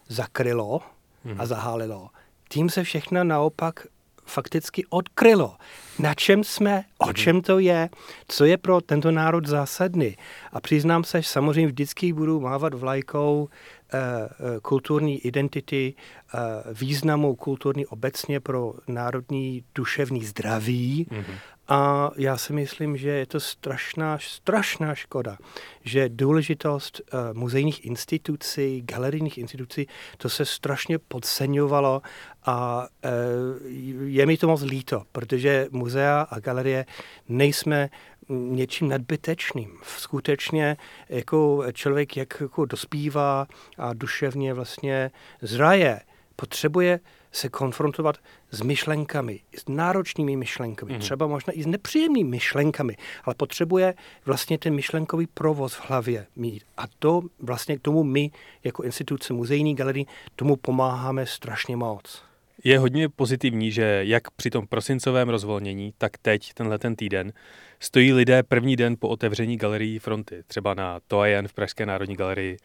zakrylo 0.09 0.81
mm-hmm. 1.27 1.33
a 1.33 1.43
mhm. 1.43 1.47
zahálilo, 1.47 2.09
tím 2.49 2.71
se 2.71 2.85
všechno 2.85 3.25
naopak 3.25 3.87
fakticky 4.29 4.85
odkrylo. 4.91 5.57
Na 5.99 6.15
čem 6.15 6.45
jsme, 6.45 6.85
o 6.99 7.07
mhm. 7.07 7.15
čem 7.15 7.41
to 7.41 7.59
je, 7.59 7.89
co 8.29 8.45
je 8.45 8.57
pro 8.57 8.81
tento 8.81 9.11
národ 9.11 9.47
zásadný. 9.47 10.17
A 10.53 10.61
přiznám 10.61 11.05
se, 11.05 11.23
že 11.23 11.29
samozřejmě 11.29 11.67
vždycky 11.67 12.13
budu 12.13 12.41
mávat 12.41 12.75
vlajkou 12.75 13.49
eh, 13.49 13.99
eh, 13.99 14.61
kulturní 14.63 15.19
identity, 15.19 15.95
eh, 15.95 16.39
významu 16.75 17.35
kulturní 17.35 17.87
obecně 17.87 18.41
pro 18.41 18.75
národní 18.89 19.65
duševní 19.75 20.25
zdraví 20.25 21.07
mm-hmm. 21.11 21.35
A 21.69 22.11
já 22.17 22.37
si 22.37 22.53
myslím, 22.53 22.97
že 22.97 23.11
je 23.11 23.27
to 23.27 23.41
strašná, 23.41 24.19
strašná 24.21 24.95
škoda, 24.95 25.39
že 25.85 26.09
důležitost 26.09 27.01
uh, 27.01 27.21
muzejních 27.33 27.87
institucí, 27.87 28.83
galerijních 28.85 29.39
institucí, 29.39 29.87
to 30.17 30.29
se 30.29 30.45
strašně 30.45 30.99
podceňovalo 30.99 32.03
a 32.45 32.87
uh, 33.05 33.73
je 34.07 34.27
mi 34.27 34.37
to 34.37 34.47
moc 34.47 34.63
líto, 34.63 35.03
protože 35.13 35.67
muzea 35.71 36.27
a 36.31 36.39
galerie 36.39 36.87
nejsme 37.29 37.89
něčím 38.29 38.89
nadbytečným. 38.89 39.79
Skutečně 39.83 40.77
jako 41.09 41.65
člověk, 41.73 42.17
jak 42.17 42.41
jako 42.41 42.65
dospívá 42.65 43.47
a 43.79 43.95
duševně 43.95 44.55
vlastně 44.55 45.11
zraje, 45.43 46.01
potřebuje 46.37 47.01
se 47.39 47.49
konfrontovat 47.49 48.17
s 48.51 48.63
myšlenkami, 48.63 49.41
s 49.57 49.69
náročnými 49.69 50.37
myšlenkami, 50.37 50.93
mm. 50.93 50.99
třeba 50.99 51.27
možná 51.27 51.53
i 51.53 51.63
s 51.63 51.67
nepříjemnými 51.67 52.31
myšlenkami, 52.31 52.97
ale 53.25 53.35
potřebuje 53.35 53.95
vlastně 54.25 54.59
ten 54.59 54.75
myšlenkový 54.75 55.27
provoz 55.27 55.75
v 55.75 55.91
hlavě 55.91 56.27
mít. 56.37 56.63
A 56.77 56.85
to 56.99 57.23
vlastně 57.41 57.77
k 57.79 57.81
tomu 57.81 58.05
my, 58.05 58.31
jako 58.65 58.83
instituce 58.83 59.33
muzejní 59.33 59.75
galerii, 59.75 60.07
tomu 60.37 60.57
pomáháme 60.57 61.27
strašně 61.27 61.77
moc. 61.77 62.23
Je 62.65 62.79
hodně 62.79 63.09
pozitivní, 63.09 63.73
že 63.73 64.01
jak 64.05 64.31
při 64.31 64.51
tom 64.51 64.67
prosincovém 64.67 65.29
rozvolnění, 65.29 65.95
tak 65.99 66.19
teď, 66.19 66.55
tenhle 66.55 66.79
ten 66.79 66.97
týden, 66.97 67.33
stojí 67.81 68.13
lidé 68.13 68.43
první 68.43 68.77
den 68.77 68.97
po 68.99 69.09
otevření 69.09 69.57
galerií 69.57 69.99
fronty, 69.99 70.43
třeba 70.47 70.75
na 70.75 71.01
Toajen 71.07 71.49
v 71.49 71.53
Pražské 71.53 71.87
národní 71.87 72.17
galerii, 72.17 72.57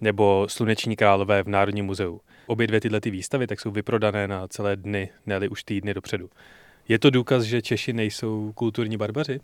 nebo 0.00 0.46
Sluneční 0.50 0.96
králové 0.96 1.42
v 1.42 1.48
Národním 1.48 1.84
muzeu. 1.84 2.20
Obě 2.48 2.66
dvě 2.66 2.80
tyhle 2.80 3.00
ty 3.00 3.10
výstavy 3.10 3.46
tak 3.46 3.60
jsou 3.60 3.70
vyprodané 3.70 4.28
na 4.28 4.48
celé 4.48 4.76
dny, 4.76 5.08
ne 5.26 5.48
už 5.48 5.64
týdny 5.64 5.94
dopředu. 5.94 6.30
Je 6.88 6.98
to 6.98 7.10
důkaz, 7.10 7.42
že 7.42 7.62
Češi 7.62 7.92
nejsou 7.92 8.52
kulturní 8.52 8.96
barbaři? 8.96 9.40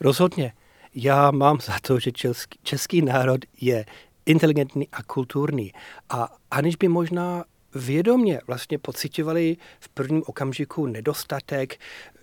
Rozhodně. 0.00 0.52
Já 0.94 1.30
mám 1.30 1.60
za 1.60 1.72
to, 1.82 1.98
že 1.98 2.12
český, 2.12 2.58
český 2.62 3.02
národ 3.02 3.40
je 3.60 3.84
inteligentní 4.26 4.88
a 4.92 5.02
kulturní. 5.02 5.72
A 6.10 6.36
aniž 6.50 6.76
by 6.76 6.88
možná 6.88 7.44
vědomě 7.74 8.40
vlastně 8.46 8.78
pocitovali 8.78 9.56
v 9.80 9.88
prvním 9.88 10.22
okamžiku 10.26 10.86
nedostatek, 10.86 11.80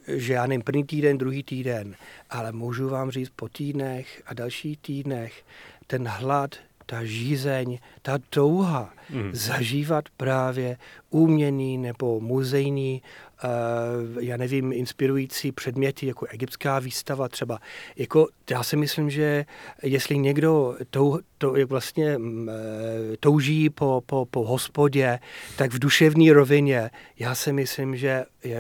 že 0.08 0.34
já 0.34 0.48
nevím, 0.48 0.62
první 0.62 0.84
týden, 0.84 1.18
druhý 1.18 1.44
týden, 1.44 1.96
ale 2.30 2.52
můžu 2.52 2.90
vám 2.90 3.12
říct 3.12 3.32
po 3.36 3.50
týdnech 3.50 4.24
a 4.26 4.34
dalších 4.34 4.78
týdnech 4.78 5.46
ten 5.88 6.08
hlad, 6.08 6.56
ta 6.90 7.04
žízeň, 7.04 7.78
ta 8.02 8.18
touha 8.30 8.94
mm. 9.10 9.30
zažívat 9.34 10.06
právě 10.18 10.78
uměný 11.10 11.78
nebo 11.78 12.20
muzejní, 12.20 13.02
uh, 13.44 14.24
já 14.24 14.38
nevím, 14.38 14.74
inspirující 14.74 15.52
předměty, 15.52 16.08
jako 16.08 16.26
egyptská 16.26 16.80
výstava 16.80 17.30
třeba. 17.30 17.60
Jako, 17.96 18.28
já 18.50 18.64
si 18.64 18.76
myslím, 18.76 19.10
že 19.10 19.46
jestli 19.84 20.18
někdo 20.18 20.76
tou, 20.90 21.20
to, 21.38 21.54
vlastně 21.66 22.18
uh, 22.18 22.24
touží 23.20 23.70
po, 23.70 24.04
po, 24.06 24.26
po 24.26 24.46
hospodě, 24.46 25.20
tak 25.58 25.74
v 25.74 25.80
duševní 25.80 26.32
rovině, 26.32 26.90
já 27.20 27.36
si 27.36 27.54
myslím, 27.54 27.96
že 27.96 28.26
je, 28.44 28.60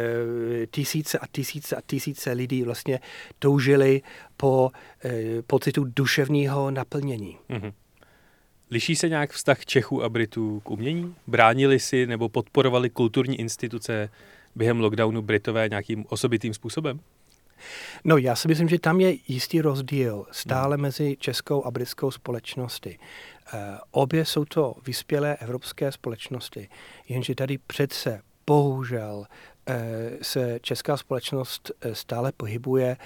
tisíce 0.72 1.19
a 1.19 1.27
tisíce 1.31 1.75
a 1.75 1.81
tisíce 1.88 2.31
lidí 2.31 2.63
vlastně 2.63 3.00
toužili 3.39 4.01
po 4.38 4.72
uh, 5.05 5.12
pocitu 5.48 5.84
duševního 5.84 6.72
naplnění. 6.72 7.38
Mm-hmm. 7.50 7.74
Liší 8.71 8.95
se 8.95 9.09
nějak 9.09 9.31
vztah 9.31 9.65
Čechů 9.65 10.03
a 10.03 10.09
Britů 10.09 10.59
k 10.59 10.71
umění? 10.71 11.15
Bránili 11.27 11.79
si 11.79 12.07
nebo 12.07 12.29
podporovali 12.29 12.89
kulturní 12.89 13.39
instituce 13.39 14.09
během 14.55 14.79
lockdownu 14.79 15.21
Britové 15.21 15.69
nějakým 15.69 16.05
osobitým 16.09 16.53
způsobem? 16.53 17.00
No, 18.03 18.17
já 18.17 18.36
si 18.36 18.47
myslím, 18.47 18.69
že 18.69 18.79
tam 18.79 19.01
je 19.01 19.15
jistý 19.27 19.62
rozdíl 19.62 20.25
stále 20.31 20.75
hmm. 20.75 20.81
mezi 20.81 21.17
českou 21.19 21.65
a 21.65 21.71
britskou 21.71 22.12
společností. 22.12 22.89
E, 22.89 22.97
obě 23.91 24.25
jsou 24.25 24.45
to 24.45 24.75
vyspělé 24.86 25.36
evropské 25.36 25.91
společnosti, 25.91 26.69
jenže 27.09 27.36
tady 27.36 27.57
přece 27.57 28.21
bohužel 28.47 29.25
e, 29.67 30.12
se 30.21 30.59
česká 30.62 30.97
společnost 30.97 31.71
eh, 31.81 31.95
stále 31.95 32.31
pohybuje 32.31 32.97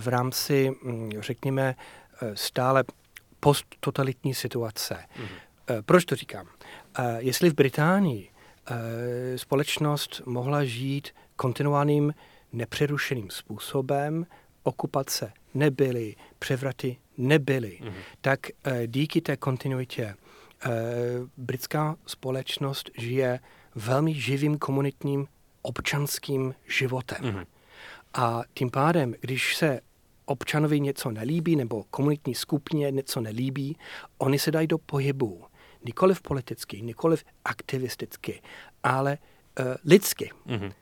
v 0.00 0.08
rámci, 0.08 0.70
hm, 0.84 1.10
řekněme, 1.20 1.74
stále 2.34 2.84
posttotalitní 3.44 4.34
situace. 4.34 4.94
Mm-hmm. 4.94 5.82
Proč 5.86 6.04
to 6.04 6.16
říkám? 6.16 6.46
Eh, 6.98 7.16
jestli 7.18 7.50
v 7.50 7.54
Británii 7.54 8.30
eh, 8.30 9.38
společnost 9.38 10.22
mohla 10.26 10.64
žít 10.64 11.08
kontinuálním 11.36 12.14
nepřerušeným 12.52 13.30
způsobem, 13.30 14.26
okupace 14.62 15.32
nebyly, 15.54 16.16
převraty 16.38 16.96
nebyly, 17.18 17.78
mm-hmm. 17.82 17.92
tak 18.20 18.40
díky 18.86 19.20
té 19.20 19.36
kontinuitě 19.36 20.14
britská 21.36 21.96
společnost 22.06 22.90
žije 22.98 23.40
velmi 23.74 24.14
živým 24.14 24.58
komunitním 24.58 25.26
občanským 25.62 26.54
životem. 26.68 27.22
Mm-hmm. 27.22 27.46
A 28.14 28.42
tím 28.54 28.70
pádem, 28.70 29.14
když 29.20 29.56
se 29.56 29.80
občanovi 30.24 30.80
něco 30.80 31.10
nelíbí 31.10 31.56
nebo 31.56 31.84
komunitní 31.90 32.34
skupině 32.34 32.90
něco 32.90 33.20
nelíbí, 33.20 33.76
oni 34.18 34.38
se 34.38 34.50
dají 34.50 34.66
do 34.66 34.78
pohybu. 34.78 35.44
Nikoliv 35.84 36.22
politicky, 36.22 36.82
nikoliv 36.82 37.24
aktivisticky, 37.44 38.42
ale 38.82 39.18
uh, 39.60 39.66
lidsky. 39.84 40.30
Mm-hmm. 40.46 40.72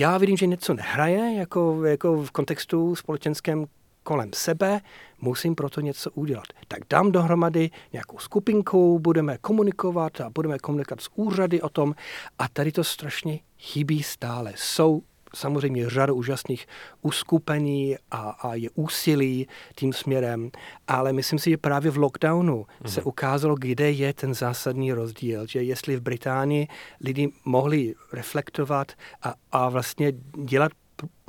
Já 0.00 0.18
vidím, 0.18 0.36
že 0.36 0.46
něco 0.46 0.74
nehraje 0.74 1.34
jako, 1.34 1.84
jako 1.84 2.22
v 2.22 2.30
kontextu 2.30 2.96
společenském 2.96 3.66
kolem 4.02 4.30
sebe, 4.34 4.80
musím 5.20 5.54
proto 5.54 5.80
něco 5.80 6.10
udělat. 6.10 6.44
Tak 6.68 6.80
dám 6.90 7.12
dohromady 7.12 7.70
nějakou 7.92 8.18
skupinku, 8.18 8.98
budeme 8.98 9.38
komunikovat 9.38 10.20
a 10.20 10.30
budeme 10.30 10.58
komunikovat 10.58 11.00
s 11.00 11.10
úřady 11.14 11.62
o 11.62 11.68
tom 11.68 11.94
a 12.38 12.48
tady 12.48 12.72
to 12.72 12.84
strašně 12.84 13.40
chybí 13.58 14.02
stále. 14.02 14.52
Jsou 14.56 15.02
samozřejmě 15.34 15.90
řada 15.90 16.12
úžasných 16.12 16.66
uskupení 17.02 17.96
a, 18.10 18.30
a 18.30 18.54
je 18.54 18.70
úsilí 18.74 19.48
tím 19.76 19.92
směrem, 19.92 20.50
ale 20.88 21.12
myslím 21.12 21.38
si, 21.38 21.50
že 21.50 21.56
právě 21.56 21.90
v 21.90 21.96
lockdownu 21.96 22.62
mm-hmm. 22.62 22.88
se 22.88 23.02
ukázalo, 23.02 23.54
kde 23.58 23.90
je 23.90 24.12
ten 24.14 24.34
zásadní 24.34 24.92
rozdíl, 24.92 25.46
že 25.46 25.62
jestli 25.62 25.96
v 25.96 26.00
Británii 26.00 26.68
lidi 27.00 27.32
mohli 27.44 27.94
reflektovat 28.12 28.92
a, 29.22 29.34
a 29.52 29.68
vlastně 29.68 30.12
dělat 30.44 30.72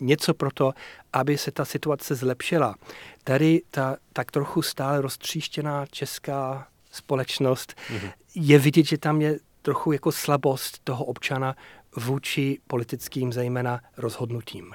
něco 0.02 0.34
pro 0.34 0.52
to, 0.52 0.74
aby 1.14 1.38
se 1.38 1.52
ta 1.52 1.66
situace 1.66 2.16
zlepšila. 2.16 2.76
Tady 3.24 3.62
ta 3.72 3.98
tak 4.14 4.32
trochu 4.32 4.62
stále 4.62 5.02
roztříštěná 5.02 5.86
česká 5.86 6.68
společnost 6.92 7.74
mm-hmm. 7.74 8.12
je 8.36 8.60
vidět, 8.60 8.86
že 8.86 8.98
tam 8.98 9.22
je 9.22 9.40
trochu 9.62 9.92
jako 9.92 10.12
slabost 10.12 10.80
toho 10.84 11.06
občana 11.06 11.56
vůči 11.96 12.60
politickým 12.68 13.34
zejména 13.34 13.82
rozhodnutím. 13.98 14.74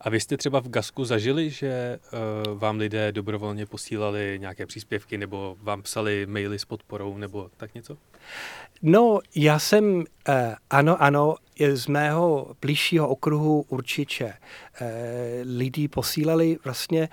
A 0.00 0.10
vy 0.10 0.20
jste 0.20 0.36
třeba 0.36 0.60
v 0.60 0.68
Gasku 0.68 1.04
zažili, 1.04 1.50
že 1.50 1.98
uh, 2.12 2.58
vám 2.58 2.78
lidé 2.78 3.12
dobrovolně 3.12 3.66
posílali 3.66 4.36
nějaké 4.40 4.66
příspěvky 4.66 5.18
nebo 5.18 5.56
vám 5.62 5.82
psali 5.82 6.26
maily 6.26 6.58
s 6.58 6.64
podporou 6.64 7.16
nebo 7.16 7.50
tak 7.56 7.74
něco? 7.74 7.96
No, 8.82 9.18
já 9.34 9.58
jsem, 9.58 9.94
uh, 9.94 10.04
ano, 10.70 11.02
ano, 11.02 11.34
z 11.72 11.86
mého 11.86 12.54
blížšího 12.60 13.08
okruhu 13.08 13.64
určitě 13.68 14.24
uh, 14.24 14.86
lidi 15.42 15.88
posílali 15.88 16.58
vlastně 16.64 17.08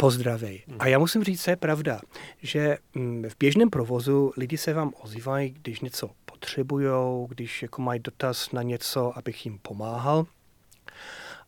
pozdravy. 0.00 0.62
A 0.78 0.86
já 0.86 0.98
musím 0.98 1.24
říct, 1.24 1.42
co 1.42 1.50
je 1.50 1.56
pravda, 1.56 2.00
že 2.42 2.78
mm, 2.94 3.24
v 3.28 3.36
běžném 3.38 3.70
provozu 3.70 4.32
lidi 4.36 4.56
se 4.56 4.72
vám 4.72 4.92
ozývají, 5.00 5.54
když 5.62 5.80
něco 5.80 6.10
potřebují, 6.40 7.26
když 7.28 7.62
jako 7.62 7.82
mají 7.82 8.00
dotaz 8.00 8.52
na 8.52 8.62
něco, 8.62 9.18
abych 9.18 9.46
jim 9.46 9.58
pomáhal. 9.58 10.26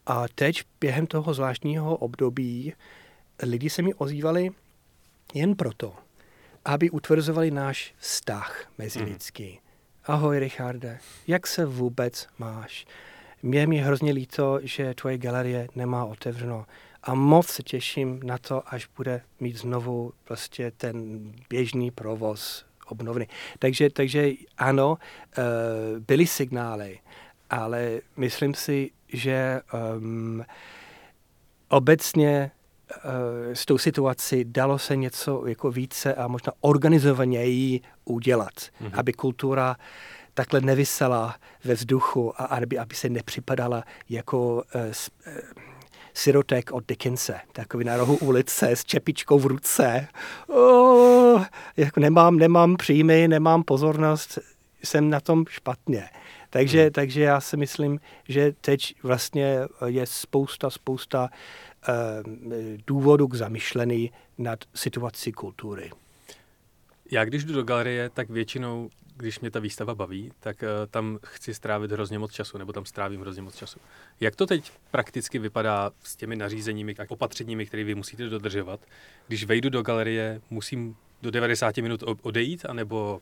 A 0.06 0.28
teď 0.34 0.62
během 0.80 1.06
toho 1.06 1.34
zvláštního 1.34 1.96
období 1.96 2.74
lidi 3.42 3.70
se 3.70 3.82
mi 3.82 3.94
ozývali 3.94 4.50
jen 5.34 5.56
proto, 5.56 5.94
aby 6.64 6.90
utvrzovali 6.90 7.50
náš 7.50 7.94
vztah 7.98 8.64
mezilidský. 8.78 9.52
Mm. 9.52 9.58
Ahoj, 10.04 10.38
Richarde, 10.38 10.98
jak 11.26 11.46
se 11.46 11.64
vůbec 11.64 12.28
máš? 12.38 12.86
Mě 13.42 13.66
mi 13.66 13.76
hrozně 13.76 14.12
líto, 14.12 14.58
že 14.62 14.94
tvoje 14.94 15.18
galerie 15.18 15.68
nemá 15.74 16.04
otevřeno 16.04 16.66
a 17.02 17.14
moc 17.14 17.46
se 17.46 17.62
těším 17.62 18.20
na 18.22 18.38
to, 18.38 18.74
až 18.74 18.88
bude 18.96 19.22
mít 19.40 19.56
znovu 19.56 20.12
prostě 20.24 20.70
ten 20.70 21.22
běžný 21.50 21.90
provoz 21.90 22.64
obnovný. 22.86 23.26
Takže, 23.58 23.90
takže 23.90 24.30
ano, 24.58 24.98
eh, 24.98 25.42
byly 26.00 26.26
signály, 26.26 26.98
ale 27.50 28.00
myslím 28.16 28.54
si, 28.54 28.90
že 29.08 29.60
um, 29.96 30.44
obecně 31.68 32.50
uh, 33.04 33.10
s 33.52 33.66
tou 33.66 33.78
situací 33.78 34.44
dalo 34.44 34.78
se 34.78 34.96
něco 34.96 35.46
jako 35.46 35.70
více 35.70 36.14
a 36.14 36.28
možná 36.28 36.52
organizovaněji 36.60 37.80
udělat, 38.04 38.52
mm-hmm. 38.54 38.90
aby 38.92 39.12
kultura 39.12 39.76
takhle 40.34 40.60
nevysela 40.60 41.36
ve 41.64 41.74
vzduchu 41.74 42.42
a 42.42 42.44
aby, 42.44 42.78
aby 42.78 42.94
se 42.94 43.08
nepřipadala 43.08 43.84
jako 44.08 44.54
uh, 44.54 44.62
sirotek 46.14 46.72
od 46.72 46.84
Dickinse, 46.88 47.40
takový 47.52 47.84
na 47.84 47.96
rohu 47.96 48.16
ulice 48.16 48.70
s 48.70 48.84
čepičkou 48.84 49.38
v 49.38 49.46
ruce. 49.46 50.08
Oh, 50.46 51.44
jako 51.76 52.00
nemám, 52.00 52.36
nemám 52.36 52.76
příjmy, 52.76 53.28
nemám 53.28 53.62
pozornost, 53.62 54.38
jsem 54.84 55.10
na 55.10 55.20
tom 55.20 55.44
špatně. 55.48 56.08
Takže, 56.50 56.82
hmm. 56.82 56.90
takže 56.90 57.22
já 57.22 57.40
si 57.40 57.56
myslím, 57.56 58.00
že 58.28 58.52
teď 58.60 58.94
vlastně 59.02 59.58
je 59.86 60.06
spousta, 60.06 60.70
spousta 60.70 61.28
uh, 61.28 61.94
důvodů 62.86 63.28
k 63.28 63.34
zamyšlení 63.34 64.10
nad 64.38 64.58
situací 64.74 65.32
kultury. 65.32 65.90
Já 67.10 67.24
když 67.24 67.44
jdu 67.44 67.54
do 67.54 67.62
galerie, 67.62 68.10
tak 68.10 68.30
většinou 68.30 68.90
když 69.22 69.40
mě 69.40 69.50
ta 69.50 69.60
výstava 69.60 69.94
baví, 69.94 70.32
tak 70.40 70.62
uh, 70.62 70.68
tam 70.90 71.18
chci 71.26 71.54
strávit 71.54 71.92
hrozně 71.92 72.18
moc 72.18 72.32
času, 72.32 72.58
nebo 72.58 72.72
tam 72.72 72.84
strávím 72.84 73.20
hrozně 73.20 73.42
moc 73.42 73.56
času. 73.56 73.78
Jak 74.20 74.36
to 74.36 74.46
teď 74.46 74.72
prakticky 74.90 75.38
vypadá 75.38 75.90
s 76.02 76.16
těmi 76.16 76.36
nařízeními 76.36 76.94
a 76.94 77.04
opatřeními, 77.08 77.66
které 77.66 77.84
vy 77.84 77.94
musíte 77.94 78.28
dodržovat? 78.28 78.80
Když 79.28 79.44
vejdu 79.44 79.70
do 79.70 79.82
galerie, 79.82 80.40
musím 80.50 80.96
do 81.22 81.30
90 81.30 81.76
minut 81.76 82.04
odejít, 82.22 82.64
anebo 82.68 83.20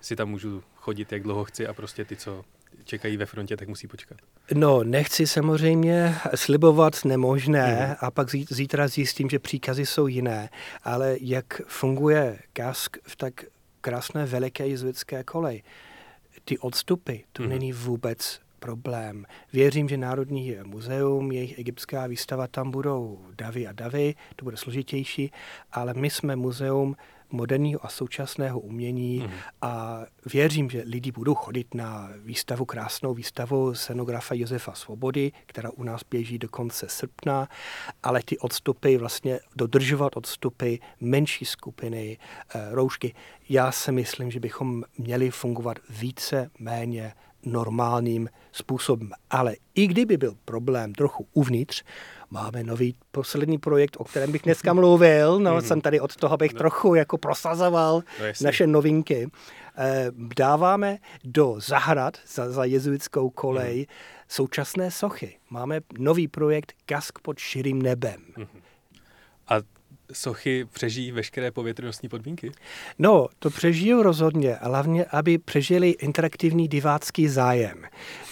si 0.00 0.16
tam 0.16 0.28
můžu 0.28 0.62
chodit, 0.76 1.12
jak 1.12 1.22
dlouho 1.22 1.44
chci 1.44 1.66
a 1.66 1.74
prostě 1.74 2.04
ty, 2.04 2.16
co 2.16 2.44
čekají 2.84 3.16
ve 3.16 3.26
frontě, 3.26 3.56
tak 3.56 3.68
musí 3.68 3.88
počkat. 3.88 4.18
No, 4.54 4.84
nechci 4.84 5.26
samozřejmě 5.26 6.14
slibovat 6.34 7.04
nemožné 7.04 7.86
mm. 7.88 7.96
a 8.00 8.10
pak 8.10 8.28
zítra 8.30 8.88
zjistím, 8.88 9.30
že 9.30 9.38
příkazy 9.38 9.86
jsou 9.86 10.06
jiné, 10.06 10.48
ale 10.84 11.16
jak 11.20 11.60
funguje 11.66 12.38
KASK 12.52 12.98
v 13.02 13.16
tak 13.16 13.44
krásné 13.82 14.26
veliké 14.26 14.66
jezuitské 14.66 15.24
kolej. 15.24 15.62
Ty 16.44 16.58
odstupy, 16.58 17.16
to 17.32 17.42
mm. 17.42 17.48
není 17.48 17.72
vůbec 17.72 18.40
problém. 18.58 19.26
Věřím, 19.52 19.88
že 19.88 19.96
Národní 19.96 20.56
muzeum, 20.62 21.32
jejich 21.32 21.58
egyptská 21.58 22.06
výstava, 22.06 22.46
tam 22.46 22.70
budou 22.70 23.18
davy 23.34 23.66
a 23.66 23.72
davy, 23.72 24.14
to 24.36 24.44
bude 24.44 24.56
složitější, 24.56 25.32
ale 25.72 25.94
my 25.94 26.10
jsme 26.10 26.36
muzeum 26.36 26.96
moderního 27.32 27.86
a 27.86 27.88
současného 27.88 28.60
umění 28.60 29.18
mm. 29.18 29.30
a 29.62 30.00
věřím, 30.32 30.70
že 30.70 30.82
lidi 30.86 31.12
budou 31.12 31.34
chodit 31.34 31.74
na 31.74 32.10
výstavu, 32.24 32.64
krásnou 32.64 33.14
výstavu 33.14 33.74
scenografa 33.74 34.34
Josefa 34.34 34.72
Svobody, 34.72 35.32
která 35.46 35.70
u 35.70 35.82
nás 35.82 36.00
běží 36.10 36.38
do 36.38 36.48
konce 36.48 36.86
srpna, 36.88 37.48
ale 38.02 38.22
ty 38.24 38.38
odstupy, 38.38 38.96
vlastně 38.96 39.40
dodržovat 39.56 40.16
odstupy, 40.16 40.76
menší 41.00 41.44
skupiny, 41.44 42.18
eh, 42.54 42.68
roušky. 42.70 43.14
Já 43.48 43.72
si 43.72 43.92
myslím, 43.92 44.30
že 44.30 44.40
bychom 44.40 44.82
měli 44.98 45.30
fungovat 45.30 45.78
více, 45.90 46.50
méně 46.58 47.12
normálním 47.44 48.28
způsobem. 48.52 49.10
Ale 49.30 49.54
i 49.74 49.86
kdyby 49.86 50.16
byl 50.16 50.34
problém 50.44 50.94
trochu 50.94 51.26
uvnitř, 51.32 51.84
máme 52.32 52.64
nový 52.64 52.94
poslední 53.10 53.58
projekt, 53.58 53.96
o 53.98 54.04
kterém 54.04 54.32
bych 54.32 54.42
dneska 54.42 54.72
mluvil. 54.72 55.38
No, 55.38 55.56
mm-hmm. 55.56 55.66
jsem 55.66 55.80
tady 55.80 56.00
od 56.00 56.16
toho, 56.16 56.34
abych 56.34 56.52
no. 56.52 56.58
trochu 56.58 56.94
jako 56.94 57.18
prosazoval 57.18 58.02
no, 58.20 58.26
naše 58.42 58.66
novinky. 58.66 59.30
E, 59.78 60.06
dáváme 60.36 60.98
do 61.24 61.56
zahrad 61.58 62.18
za, 62.26 62.50
za 62.50 62.64
jezuitskou 62.64 63.30
kolej 63.30 63.78
mm. 63.78 63.84
současné 64.28 64.90
sochy. 64.90 65.36
Máme 65.50 65.80
nový 65.98 66.28
projekt 66.28 66.72
Kask 66.86 67.18
pod 67.18 67.38
širým 67.38 67.82
nebem. 67.82 68.20
Mm-hmm. 68.36 68.60
A 69.48 69.54
sochy 70.12 70.64
přežijí 70.72 71.12
veškeré 71.12 71.50
povětrnostní 71.50 72.08
podmínky? 72.08 72.52
No, 72.98 73.28
to 73.38 73.50
přežijou 73.50 74.02
rozhodně, 74.02 74.56
a 74.56 74.68
hlavně, 74.68 75.04
aby 75.04 75.38
přežili 75.38 75.90
interaktivní 75.90 76.68
divácký 76.68 77.28
zájem. 77.28 77.84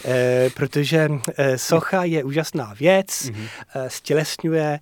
E, 0.04 0.50
protože 0.54 1.08
e, 1.36 1.58
socha 1.58 2.04
je 2.04 2.24
úžasná 2.24 2.74
věc, 2.78 3.06
mm-hmm. 3.08 3.48
e, 3.74 3.90
stělesňuje, 3.90 4.64
e, 4.64 4.80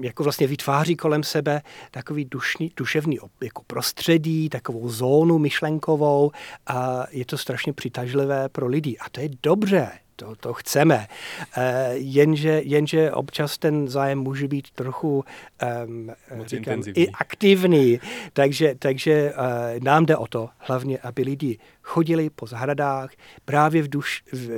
jako 0.00 0.22
vlastně 0.22 0.46
vytváří 0.46 0.96
kolem 0.96 1.22
sebe 1.22 1.62
takový 1.90 2.24
dušný, 2.24 2.72
duševný 2.76 3.18
jako 3.42 3.62
prostředí, 3.66 4.48
takovou 4.48 4.88
zónu 4.88 5.38
myšlenkovou 5.38 6.30
a 6.66 7.06
je 7.10 7.24
to 7.24 7.38
strašně 7.38 7.72
přitažlivé 7.72 8.48
pro 8.48 8.66
lidi. 8.66 8.96
A 9.00 9.10
to 9.10 9.20
je 9.20 9.28
dobře, 9.42 9.90
to, 10.16 10.36
to 10.36 10.54
chceme. 10.54 11.06
E, 11.56 11.92
jenže, 11.94 12.62
jenže 12.64 13.12
občas 13.12 13.58
ten 13.58 13.88
zájem 13.88 14.18
může 14.18 14.48
být 14.48 14.70
trochu 14.70 15.24
um, 15.86 16.12
říkám, 16.44 16.82
i 16.94 17.10
aktivní, 17.10 18.00
takže, 18.32 18.74
takže 18.78 19.32
uh, 19.32 19.84
nám 19.84 20.06
jde 20.06 20.16
o 20.16 20.26
to 20.26 20.48
hlavně, 20.58 20.98
aby 20.98 21.22
lidi 21.22 21.58
chodili 21.82 22.30
po 22.30 22.46
zahradách 22.46 23.10
právě 23.44 23.82
v 23.82 23.88
duš, 23.88 24.24
v, 24.32 24.48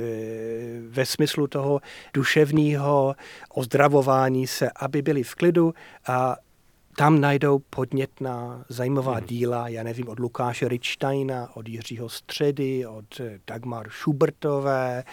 ve 0.89 1.05
smyslu 1.05 1.47
toho 1.47 1.81
duševního 2.13 3.15
ozdravování 3.53 4.47
se, 4.47 4.69
aby 4.75 5.01
byli 5.01 5.23
v 5.23 5.35
klidu 5.35 5.73
a 6.07 6.35
tam 6.99 7.21
najdou 7.21 7.59
podnětná, 7.59 8.65
zajímavá 8.69 9.13
hmm. 9.15 9.27
díla, 9.27 9.67
já 9.67 9.83
nevím, 9.83 10.07
od 10.07 10.19
Lukáše 10.19 10.67
Richsteina, 10.67 11.49
od 11.55 11.67
Jiřího 11.67 12.09
Středy, 12.09 12.85
od 12.85 13.19
eh, 13.19 13.39
Dagmar 13.47 13.89
Schubertové 13.89 15.03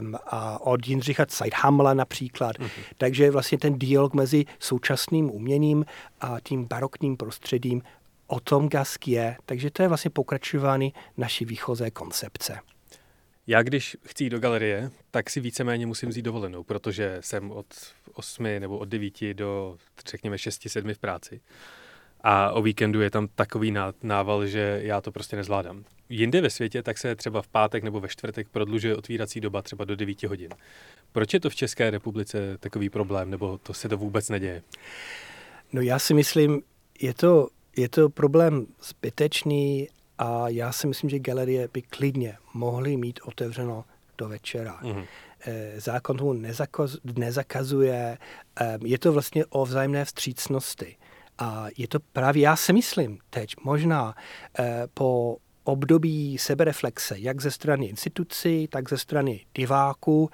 um, 0.00 0.14
a 0.26 0.66
od 0.66 0.86
Jindřicha 0.86 1.26
Zeithamla 1.38 1.94
například. 1.94 2.58
Hmm. 2.58 2.68
Takže 2.98 3.30
vlastně 3.30 3.58
ten 3.58 3.78
dialog 3.78 4.14
mezi 4.14 4.44
současným 4.58 5.30
uměním 5.30 5.84
a 6.20 6.36
tím 6.40 6.64
barokním 6.64 7.16
prostředím 7.16 7.82
o 8.26 8.40
tom 8.40 8.68
Gask 8.68 9.08
je. 9.08 9.36
Takže 9.46 9.70
to 9.70 9.82
je 9.82 9.88
vlastně 9.88 10.10
pokračování 10.10 10.92
naší 11.16 11.44
výchozé 11.44 11.90
koncepce. 11.90 12.58
Já 13.50 13.62
když 13.62 13.96
chci 14.06 14.24
jít 14.24 14.30
do 14.30 14.38
galerie, 14.38 14.90
tak 15.10 15.30
si 15.30 15.40
víceméně 15.40 15.86
musím 15.86 16.08
vzít 16.08 16.22
dovolenou, 16.22 16.62
protože 16.62 17.18
jsem 17.20 17.50
od 17.50 17.66
8 18.12 18.42
nebo 18.58 18.78
od 18.78 18.88
9 18.88 19.34
do 19.34 19.76
řekněme 20.10 20.38
6, 20.38 20.68
7 20.68 20.94
v 20.94 20.98
práci. 20.98 21.40
A 22.20 22.52
o 22.52 22.62
víkendu 22.62 23.00
je 23.00 23.10
tam 23.10 23.28
takový 23.34 23.74
nával, 24.02 24.46
že 24.46 24.80
já 24.82 25.00
to 25.00 25.12
prostě 25.12 25.36
nezvládám. 25.36 25.84
Jinde 26.08 26.40
ve 26.40 26.50
světě 26.50 26.82
tak 26.82 26.98
se 26.98 27.16
třeba 27.16 27.42
v 27.42 27.48
pátek 27.48 27.82
nebo 27.82 28.00
ve 28.00 28.08
čtvrtek 28.08 28.48
prodlužuje 28.48 28.96
otvírací 28.96 29.40
doba 29.40 29.62
třeba 29.62 29.84
do 29.84 29.96
9 29.96 30.22
hodin. 30.22 30.50
Proč 31.12 31.34
je 31.34 31.40
to 31.40 31.50
v 31.50 31.54
České 31.54 31.90
republice 31.90 32.58
takový 32.60 32.90
problém, 32.90 33.30
nebo 33.30 33.58
to 33.58 33.74
se 33.74 33.88
to 33.88 33.96
vůbec 33.96 34.28
neděje? 34.28 34.62
No 35.72 35.80
já 35.80 35.98
si 35.98 36.14
myslím, 36.14 36.62
je 37.00 37.14
to, 37.14 37.48
je 37.76 37.88
to 37.88 38.08
problém 38.08 38.66
zbytečný 38.82 39.88
a 40.18 40.48
já 40.48 40.72
si 40.72 40.86
myslím, 40.86 41.10
že 41.10 41.18
galerie 41.18 41.68
by 41.72 41.82
klidně 41.82 42.36
mohly 42.54 42.96
mít 42.96 43.20
otevřeno 43.24 43.84
do 44.18 44.28
večera. 44.28 44.80
Mm-hmm. 44.82 45.04
Zákon 45.76 46.16
tomu 46.16 46.32
nezakaz, 46.32 46.96
nezakazuje. 47.16 48.18
Ehm, 48.56 48.80
je 48.84 48.98
to 48.98 49.12
vlastně 49.12 49.44
o 49.46 49.66
vzájemné 49.66 50.04
vstřícnosti. 50.04 50.96
A 51.38 51.66
je 51.76 51.88
to 51.88 51.98
právě, 52.12 52.42
já 52.42 52.56
si 52.56 52.72
myslím 52.72 53.18
teď, 53.30 53.54
možná 53.64 54.14
eh, 54.58 54.86
po 54.94 55.36
období 55.64 56.38
sebereflexe, 56.38 57.18
jak 57.18 57.42
ze 57.42 57.50
strany 57.50 57.86
institucí, 57.86 58.68
tak 58.68 58.88
ze 58.88 58.98
strany 58.98 59.46
diváků, 59.56 60.30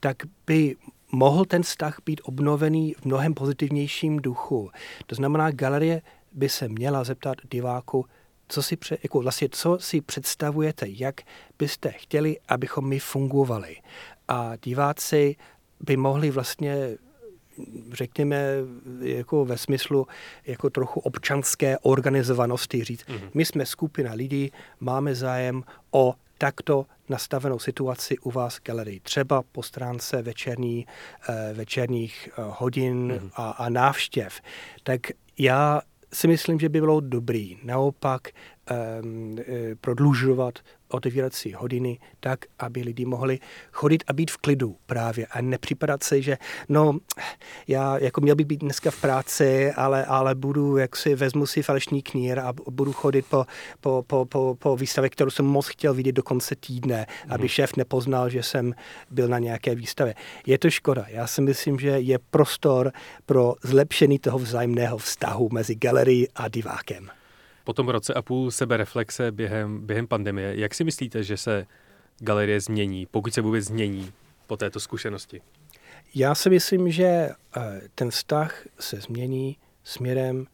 tak 0.00 0.16
by 0.46 0.76
mohl 1.12 1.44
ten 1.44 1.62
vztah 1.62 1.96
být 2.04 2.20
obnovený 2.24 2.94
v 2.94 3.04
mnohem 3.04 3.34
pozitivnějším 3.34 4.16
duchu. 4.16 4.70
To 5.06 5.14
znamená, 5.14 5.50
galerie 5.50 6.02
by 6.32 6.48
se 6.48 6.68
měla 6.68 7.04
zeptat 7.04 7.36
diváku, 7.50 8.06
co 8.48 8.62
si, 8.62 8.76
pře, 8.76 8.98
jako 9.02 9.20
vlastně, 9.20 9.48
co 9.48 9.78
si 9.80 10.00
představujete, 10.00 10.86
jak 10.88 11.20
byste 11.58 11.92
chtěli, 11.92 12.36
abychom 12.48 12.88
my 12.88 12.98
fungovali. 12.98 13.76
A 14.28 14.56
diváci 14.56 15.36
by 15.80 15.96
mohli 15.96 16.30
vlastně 16.30 16.98
řekněme, 17.92 18.46
jako 19.00 19.44
ve 19.44 19.58
smyslu 19.58 20.06
jako 20.46 20.70
trochu 20.70 21.00
občanské 21.00 21.78
organizovanosti 21.78 22.84
říct, 22.84 23.04
mm-hmm. 23.08 23.30
my 23.34 23.44
jsme 23.44 23.66
skupina 23.66 24.12
lidí, 24.12 24.52
máme 24.80 25.14
zájem 25.14 25.64
o 25.90 26.14
takto 26.38 26.86
nastavenou 27.08 27.58
situaci 27.58 28.18
u 28.18 28.30
vás 28.30 28.56
v 28.56 28.62
galerii. 28.62 29.00
Třeba 29.00 29.42
po 29.52 29.62
stránce 29.62 30.22
večerní, 30.22 30.86
uh, 31.28 31.34
večerních 31.56 32.28
uh, 32.38 32.54
hodin 32.58 33.12
mm-hmm. 33.12 33.30
a, 33.34 33.50
a 33.50 33.68
návštěv. 33.68 34.40
Tak 34.82 35.00
já 35.38 35.80
si 36.12 36.28
myslím, 36.28 36.60
že 36.60 36.68
by 36.68 36.80
bylo 36.80 37.00
dobrý 37.00 37.58
naopak 37.64 38.28
um, 38.28 39.36
prodlužovat 39.80 40.58
otevírací 40.88 41.52
hodiny 41.52 41.98
tak, 42.20 42.44
aby 42.58 42.82
lidi 42.82 43.04
mohli 43.04 43.38
chodit 43.72 44.04
a 44.06 44.12
být 44.12 44.30
v 44.30 44.36
klidu 44.36 44.76
právě 44.86 45.26
a 45.26 45.40
nepřipadat 45.40 46.02
se, 46.02 46.22
že 46.22 46.38
no, 46.68 46.98
já 47.68 47.98
jako 47.98 48.20
měl 48.20 48.36
bych 48.36 48.46
být 48.46 48.60
dneska 48.60 48.90
v 48.90 49.00
práci, 49.00 49.72
ale, 49.72 50.04
ale 50.04 50.34
budu, 50.34 50.76
jak 50.76 50.96
si 50.96 51.14
vezmu 51.14 51.46
si 51.46 51.62
falešný 51.62 52.02
knír 52.02 52.38
a 52.38 52.52
budu 52.70 52.92
chodit 52.92 53.26
po, 53.26 53.46
po, 53.80 54.04
po, 54.06 54.24
po, 54.24 54.56
po 54.58 54.76
výstavě, 54.76 55.10
kterou 55.10 55.30
jsem 55.30 55.44
moc 55.44 55.66
chtěl 55.66 55.94
vidět 55.94 56.12
do 56.12 56.22
konce 56.22 56.56
týdne, 56.56 57.06
mm. 57.26 57.32
aby 57.32 57.48
šéf 57.48 57.76
nepoznal, 57.76 58.30
že 58.30 58.42
jsem 58.42 58.74
byl 59.10 59.28
na 59.28 59.38
nějaké 59.38 59.74
výstavě. 59.74 60.14
Je 60.46 60.58
to 60.58 60.70
škoda. 60.70 61.04
Já 61.08 61.26
si 61.26 61.42
myslím, 61.42 61.78
že 61.78 61.88
je 61.88 62.18
prostor 62.30 62.92
pro 63.26 63.54
zlepšení 63.62 64.18
toho 64.18 64.38
vzájemného 64.38 64.98
vztahu 64.98 65.48
mezi 65.52 65.74
galerií 65.74 66.28
a 66.34 66.48
divákem 66.48 67.17
po 67.68 67.72
tom 67.72 67.88
roce 67.88 68.14
a 68.14 68.22
půl 68.22 68.50
sebereflexe 68.50 69.32
během, 69.32 69.86
během 69.86 70.06
pandemie, 70.06 70.60
jak 70.60 70.74
si 70.74 70.84
myslíte, 70.84 71.22
že 71.22 71.36
se 71.36 71.66
galerie 72.18 72.60
změní, 72.60 73.06
pokud 73.06 73.34
se 73.34 73.40
vůbec 73.40 73.64
změní 73.64 74.12
po 74.46 74.56
této 74.56 74.80
zkušenosti? 74.80 75.40
Já 76.14 76.34
si 76.34 76.50
myslím, 76.50 76.90
že 76.90 77.04
eh, 77.04 77.32
ten 77.94 78.10
vztah 78.10 78.62
se 78.80 78.96
změní 78.96 79.56
směrem 79.84 80.46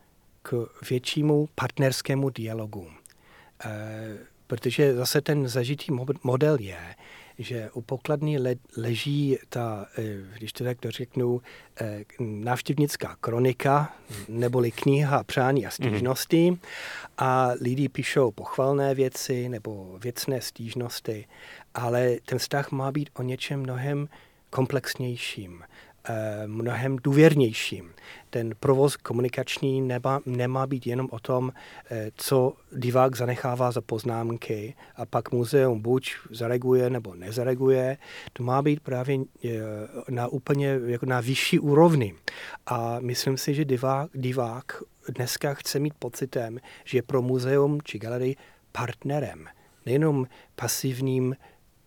k 0.43 0.67
většímu 0.91 1.49
partnerskému 1.55 2.31
dialogu. 2.31 2.91
Eh, 3.65 4.19
protože 4.47 4.95
zase 4.95 5.21
ten 5.21 5.49
zažitý 5.49 5.93
model 6.23 6.57
je, 6.61 6.95
že 7.39 7.71
u 7.71 7.83
pokladny 7.83 8.39
le, 8.39 8.55
leží 8.77 9.39
ta, 9.49 9.87
eh, 9.99 10.03
když 10.39 10.53
to 10.53 10.65
tak 10.65 10.79
řeknu, 10.89 11.41
eh, 11.81 12.05
návštěvnická 12.21 13.17
kronika, 13.21 13.95
neboli 14.29 14.71
kniha 14.71 15.25
přání 15.25 15.67
a 15.67 15.71
stížnosti 15.71 16.51
mm-hmm. 16.51 16.59
a 17.19 17.51
lidi 17.61 17.89
píšou 17.89 18.31
pochvalné 18.31 18.95
věci 18.95 19.49
nebo 19.49 19.99
věcné 19.99 20.41
stížnosti, 20.41 21.27
ale 21.75 22.17
ten 22.27 22.39
vztah 22.39 22.71
má 22.71 22.93
být 22.93 23.11
o 23.15 23.23
něčem 23.23 23.61
mnohem 23.61 24.09
komplexnějším. 24.51 25.65
Eh, 26.09 26.47
mnohem 26.47 26.97
důvěrnějším. 26.97 27.91
Ten 28.31 28.55
provoz 28.61 28.97
komunikační 28.97 29.81
nemá, 29.81 30.21
nemá 30.27 30.67
být 30.67 30.87
jenom 30.87 31.09
o 31.11 31.19
tom, 31.19 31.53
eh, 31.91 32.11
co 32.17 32.53
divák 32.77 33.17
zanechává 33.17 33.73
za 33.73 33.81
poznámky 33.81 34.75
a 34.97 35.07
pak 35.07 35.33
muzeum 35.33 35.81
buď 35.81 36.15
zareaguje 36.31 36.91
nebo 36.91 37.15
nezareaguje. 37.15 37.97
To 38.33 38.43
má 38.43 38.63
být 38.63 38.81
právě 38.81 39.19
eh, 39.45 39.51
na 40.11 40.29
úplně 40.29 40.79
jako 40.87 41.07
na 41.07 41.21
vyšší 41.21 41.59
úrovni. 41.59 42.15
A 42.67 42.97
myslím 43.01 43.37
si, 43.37 43.55
že 43.55 43.65
divák, 43.65 44.11
divák 44.15 44.83
dneska 45.09 45.55
chce 45.55 45.79
mít 45.79 45.95
pocitem, 45.99 46.59
že 46.85 46.99
je 46.99 47.03
pro 47.03 47.23
muzeum 47.23 47.83
či 47.85 47.99
galerii 47.99 48.37
partnerem, 48.73 49.47
nejenom 49.87 50.27
pasivním 50.57 51.37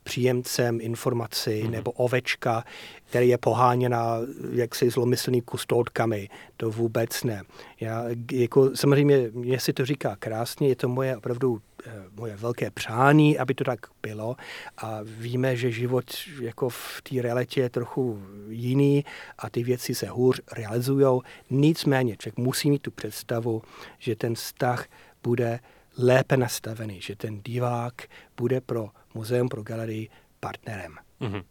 příjemcem 0.08 0.82
informací 0.82 1.52
mm-hmm. 1.52 1.70
nebo 1.70 1.92
ovečka, 1.92 2.64
který 3.04 3.30
je 3.30 3.38
poháněna 3.38 4.18
jaksi 4.52 4.90
zlomyslný 4.90 5.42
kustodkami. 5.42 6.30
To 6.58 6.72
vůbec 6.72 7.24
ne. 7.24 7.44
Já, 7.80 8.06
jako, 8.32 8.76
samozřejmě, 8.76 9.30
mě 9.34 9.60
si 9.60 9.74
to 9.74 9.86
říká 9.86 10.16
krásně, 10.16 10.68
je 10.68 10.76
to 10.76 10.88
moje 10.90 11.18
opravdu 11.18 11.60
eh, 11.86 11.92
moje 12.16 12.36
velké 12.36 12.72
přání, 12.72 13.38
aby 13.38 13.54
to 13.54 13.64
tak 13.64 13.80
bylo 14.02 14.36
a 14.78 15.00
víme, 15.04 15.56
že 15.56 15.72
život 15.72 16.06
jako 16.42 16.70
v 16.70 17.02
té 17.04 17.22
realitě 17.22 17.62
je 17.62 17.70
trochu 17.70 18.24
jiný 18.50 19.06
a 19.38 19.50
ty 19.50 19.64
věci 19.64 19.96
se 19.96 20.08
hůř 20.08 20.42
realizují. 20.52 21.22
Nicméně 21.50 22.18
člověk 22.18 22.38
musí 22.38 22.70
mít 22.70 22.82
tu 22.82 22.92
představu, 22.92 23.62
že 24.00 24.16
ten 24.16 24.36
vztah 24.36 24.88
bude 25.24 25.60
lépe 25.98 26.38
nastavený, 26.38 27.02
že 27.02 27.16
ten 27.16 27.42
divák 27.42 27.94
bude 28.38 28.62
pro 28.62 28.90
muzeum, 29.18 29.50
pro 29.50 29.64
galerii 29.64 30.10
partnerem. 30.40 30.96
Mm-hmm. 31.22 31.44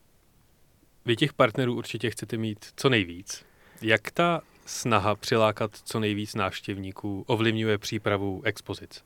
Vy 1.04 1.16
těch 1.16 1.32
partnerů 1.32 1.74
určitě 1.74 2.10
chcete 2.10 2.36
mít 2.36 2.66
co 2.76 2.88
nejvíc. 2.88 3.44
Jak 3.82 4.10
ta 4.10 4.40
snaha 4.66 5.14
přilákat 5.14 5.70
co 5.84 6.00
nejvíc 6.00 6.34
návštěvníků 6.34 7.24
ovlivňuje 7.26 7.78
přípravu 7.78 8.42
expozic? 8.44 9.04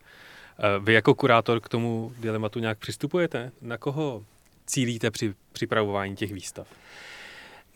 Eh, 0.58 0.78
vy 0.80 0.92
jako 0.92 1.14
kurátor 1.14 1.60
k 1.60 1.68
tomu 1.68 2.12
dilematu 2.18 2.58
nějak 2.58 2.78
přistupujete? 2.78 3.52
Na 3.62 3.78
koho 3.78 4.24
cílíte 4.66 5.10
při 5.10 5.34
připravování 5.52 6.16
těch 6.16 6.32
výstav? 6.32 6.68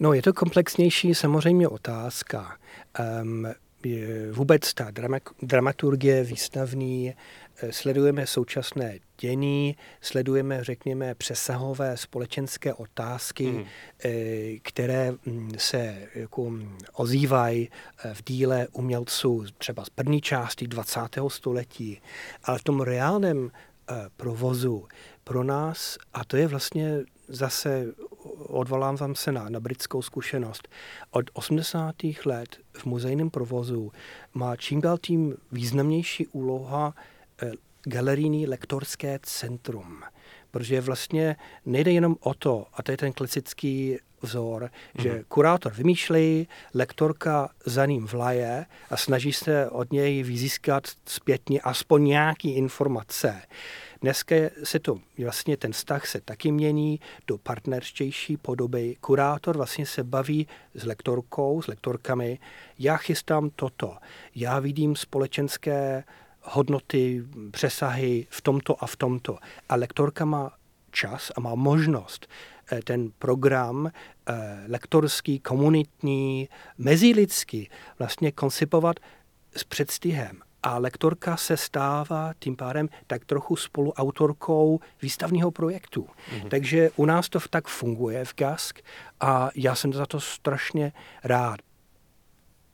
No, 0.01 0.13
je 0.13 0.23
to 0.23 0.33
komplexnější 0.33 1.15
samozřejmě 1.15 1.69
otázka. 1.69 2.57
Um, 3.23 3.47
vůbec 4.31 4.75
ta 4.75 4.91
dramaturgie 5.43 6.25
výstavní 6.25 7.15
sledujeme 7.71 8.27
současné 8.27 8.99
dění, 9.21 9.77
sledujeme, 10.01 10.65
řekněme, 10.65 11.15
přesahové 11.15 11.97
společenské 11.97 12.75
otázky, 12.75 13.47
mm. 13.47 13.65
které 14.63 15.13
mm, 15.27 15.51
se 15.57 16.09
jako 16.15 16.51
mm, 16.51 16.79
ozývají 16.93 17.69
eh, 18.05 18.15
v 18.15 18.25
díle 18.25 18.69
umělců 18.73 19.45
třeba 19.59 19.85
z 19.85 19.91
první 19.91 20.21
části 20.21 20.67
20. 20.67 21.01
století, 21.29 22.01
ale 22.45 22.59
v 22.59 22.63
tom 22.63 22.81
reálném 22.81 23.51
provozu 24.17 24.87
pro 25.25 25.45
nás, 25.45 25.99
a 26.15 26.25
to 26.25 26.37
je 26.37 26.47
vlastně 26.47 27.01
zase 27.29 27.87
odvolávám 28.39 29.15
se 29.15 29.33
na, 29.33 29.49
na 29.49 29.61
britskou 29.61 30.03
zkušenost. 30.03 30.69
Od 31.11 31.31
80. 31.33 31.95
let 32.25 32.57
v 32.73 32.85
muzejném 32.85 33.31
provozu 33.31 33.93
má 34.35 34.57
čím 34.57 34.81
dál 34.81 34.99
tím 34.99 35.37
významnější 35.53 36.27
úloha 36.27 36.95
Eh, 36.97 37.14
galerijní 37.87 38.47
lektorské 38.47 39.19
centrum. 39.23 40.03
Protože 40.51 40.81
vlastně 40.81 41.37
nejde 41.67 41.93
jenom 41.93 42.17
o 42.21 42.35
to, 42.35 42.67
a 42.75 42.83
to 42.83 42.91
je 42.91 42.97
ten 42.97 43.13
klasický 43.13 43.99
vzor, 44.23 44.63
mm-hmm. 44.63 45.03
že 45.03 45.13
mhm. 45.13 45.25
kurátor 45.29 45.73
vymýšlí, 45.73 46.49
lektorka 46.75 47.49
za 47.67 47.87
ním 47.87 48.07
vlaje 48.07 48.67
a 48.91 48.97
snaží 48.97 49.33
se 49.33 49.71
od 49.71 49.93
něj 49.93 50.23
vyzískat 50.23 50.85
zpětně 51.07 51.61
aspoň 51.61 52.05
nějaký 52.05 52.51
informace. 52.51 53.43
Dneska 54.03 54.37
se 54.65 54.79
to, 54.79 54.99
vlastně 55.19 55.57
ten 55.57 55.73
vztah 55.73 56.07
se 56.07 56.21
taky 56.21 56.53
mění 56.53 57.01
do 57.27 57.39
partnerštější 57.39 58.37
podoby. 58.37 58.97
Kurátor 59.01 59.57
vlastně 59.57 59.87
se 59.87 60.05
baví 60.05 60.47
s 60.75 60.85
lektorkou, 60.85 61.63
s 61.63 61.67
lektorkami. 61.67 62.39
Já 62.79 62.97
chystám 62.97 63.51
toto. 63.57 63.97
Já 64.35 64.61
vidím 64.61 64.97
společenské 64.97 66.05
hodnoty, 66.45 67.25
přesahy 67.51 68.27
v 68.31 68.43
tomto 68.43 68.85
a 68.85 68.87
v 68.87 68.97
tomto. 68.97 69.39
A 69.69 69.77
lektorka 69.77 70.25
má 70.25 70.53
čas 70.91 71.33
a 71.37 71.41
má 71.41 71.55
možnost 71.55 72.27
eh, 72.73 72.81
ten 72.85 73.11
program 73.19 73.91
eh, 73.91 74.33
lektorský, 74.69 75.41
komunitní, 75.41 76.49
mezilidský 76.79 77.71
vlastně 77.99 78.33
koncipovat 78.33 78.97
s 79.57 79.65
předstihem. 79.65 80.41
A 80.63 80.79
lektorka 80.79 81.37
se 81.37 81.57
stává 81.57 82.33
tím 82.39 82.57
pádem 82.57 82.89
tak 83.07 83.25
trochu 83.25 83.57
spoluautorkou 83.57 84.81
výstavního 85.03 85.51
projektu. 85.51 86.09
Mm-hmm. 86.09 86.49
Takže 86.49 86.91
u 86.97 87.07
nás 87.07 87.29
to 87.29 87.41
tak 87.51 87.69
funguje 87.69 88.25
v 88.25 88.35
GASK 88.35 88.81
a 89.21 89.51
já 89.55 89.75
jsem 89.75 89.93
za 89.93 90.07
to 90.07 90.21
strašně 90.21 90.93
rád. 91.25 91.61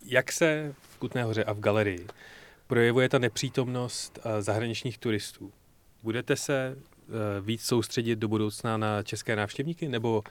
Jak 0.05 0.33
se 0.33 0.75
v 0.95 0.99
Kutné 0.99 1.25
hoře 1.25 1.45
a 1.45 1.53
v 1.53 1.61
galerii 1.61 2.07
projevuje 2.71 3.09
ta 3.09 3.19
nepřítomnost 3.19 4.19
eh, 4.25 4.43
zahraničních 4.43 4.99
turistů. 4.99 5.53
Budete 6.03 6.37
se 6.37 6.77
eh, 6.77 7.41
víc 7.41 7.63
soustředit 7.63 8.17
do 8.17 8.29
budoucna 8.29 8.77
na 8.77 9.03
české 9.03 9.37
návštěvníky, 9.37 9.89
nebo 9.89 10.23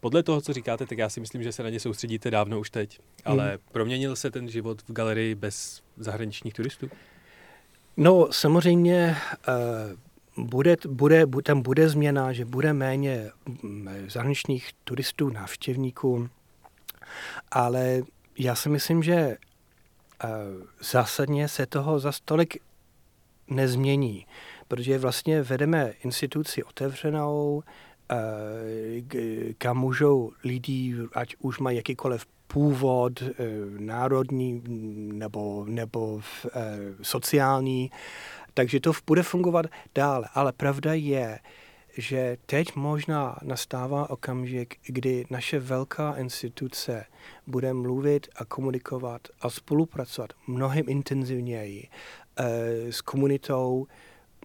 podle 0.00 0.22
toho, 0.22 0.40
co 0.40 0.52
říkáte, 0.52 0.86
tak 0.86 0.98
já 0.98 1.08
si 1.08 1.20
myslím, 1.20 1.42
že 1.42 1.52
se 1.52 1.62
na 1.62 1.68
ně 1.68 1.80
soustředíte 1.80 2.30
dávno 2.30 2.60
už 2.60 2.70
teď. 2.70 3.00
Ale 3.24 3.48
hmm. 3.48 3.58
proměnil 3.72 4.16
se 4.16 4.30
ten 4.30 4.48
život 4.48 4.82
v 4.82 4.92
galerii 4.92 5.34
bez 5.34 5.82
zahraničních 5.96 6.54
turistů? 6.54 6.90
No, 7.96 8.32
samozřejmě 8.32 9.16
uh, 10.36 10.44
bude, 10.46 10.76
bude, 10.88 11.26
tam 11.42 11.62
bude 11.62 11.88
změna, 11.88 12.32
že 12.32 12.44
bude 12.44 12.72
méně 12.72 13.30
mm, 13.62 13.88
zahraničních 14.08 14.70
turistů, 14.84 15.30
návštěvníků, 15.30 16.28
ale 17.50 18.02
já 18.38 18.54
si 18.54 18.68
myslím, 18.68 19.02
že 19.02 19.36
zásadně 20.80 21.48
se 21.48 21.66
toho 21.66 21.98
za 21.98 22.12
stolik 22.12 22.56
nezmění, 23.48 24.26
protože 24.68 24.98
vlastně 24.98 25.42
vedeme 25.42 25.92
instituci 26.04 26.62
otevřenou, 26.62 27.62
kam 29.58 29.78
můžou 29.78 30.32
lidi, 30.44 30.94
ať 31.12 31.36
už 31.38 31.58
mají 31.58 31.76
jakýkoliv 31.76 32.26
původ 32.46 33.22
národní 33.78 34.62
nebo, 35.12 35.64
nebo 35.68 36.20
sociální, 37.02 37.90
takže 38.54 38.80
to 38.80 38.92
bude 39.06 39.22
fungovat 39.22 39.66
dále. 39.94 40.28
Ale 40.34 40.52
pravda 40.52 40.94
je, 40.94 41.38
že 41.98 42.36
teď 42.46 42.74
možná 42.74 43.38
nastává 43.42 44.10
okamžik, 44.10 44.76
kdy 44.86 45.26
naše 45.30 45.58
velká 45.58 46.14
instituce 46.14 47.04
bude 47.46 47.72
mluvit 47.72 48.28
a 48.36 48.44
komunikovat 48.44 49.28
a 49.40 49.50
spolupracovat 49.50 50.32
mnohem 50.46 50.84
intenzivněji 50.88 51.88
eh, 52.36 52.92
s 52.92 53.00
komunitou 53.00 53.86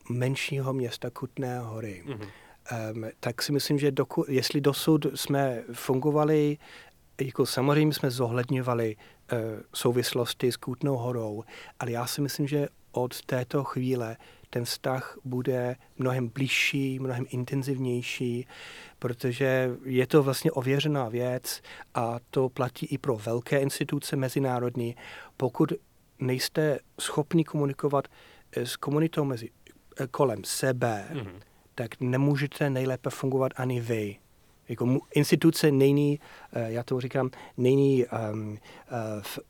menšího 0.09 0.73
města 0.73 1.09
Kutné 1.09 1.59
hory. 1.59 2.03
Mm-hmm. 2.05 2.29
Um, 2.93 3.05
tak 3.19 3.41
si 3.41 3.51
myslím, 3.51 3.79
že 3.79 3.91
doku, 3.91 4.25
jestli 4.27 4.61
dosud 4.61 5.05
jsme 5.15 5.63
fungovali, 5.73 6.57
jako 7.21 7.45
samozřejmě 7.45 7.93
jsme 7.93 8.11
zohledňovali 8.11 8.95
uh, 8.95 9.39
souvislosti 9.73 10.51
s 10.51 10.57
Kutnou 10.57 10.97
horou, 10.97 11.43
ale 11.79 11.91
já 11.91 12.07
si 12.07 12.21
myslím, 12.21 12.47
že 12.47 12.67
od 12.91 13.21
této 13.21 13.63
chvíle 13.63 14.17
ten 14.53 14.65
vztah 14.65 15.17
bude 15.23 15.75
mnohem 15.97 16.27
blížší, 16.27 16.99
mnohem 16.99 17.25
intenzivnější, 17.29 18.47
protože 18.99 19.71
je 19.85 20.07
to 20.07 20.23
vlastně 20.23 20.51
ověřená 20.51 21.09
věc 21.09 21.61
a 21.93 22.19
to 22.29 22.49
platí 22.49 22.85
i 22.85 22.97
pro 22.97 23.15
velké 23.15 23.59
instituce 23.59 24.15
mezinárodní. 24.15 24.95
Pokud 25.37 25.73
nejste 26.19 26.79
schopni 26.99 27.43
komunikovat 27.43 28.07
eh, 28.51 28.65
s 28.65 28.75
komunitou 28.77 29.25
mezi, 29.25 29.49
eh, 29.99 30.07
kolem 30.07 30.43
sebe, 30.43 31.07
mm-hmm. 31.13 31.39
tak 31.75 31.99
nemůžete 31.99 32.69
nejlépe 32.69 33.09
fungovat 33.09 33.51
ani 33.55 33.81
vy. 33.81 34.17
Jako 34.73 34.99
instituce 35.13 35.71
není, 35.71 36.19
eh, 36.53 36.71
já 36.71 36.83
to 36.83 37.01
říkám, 37.01 37.29
není 37.57 38.05
um, 38.05 38.57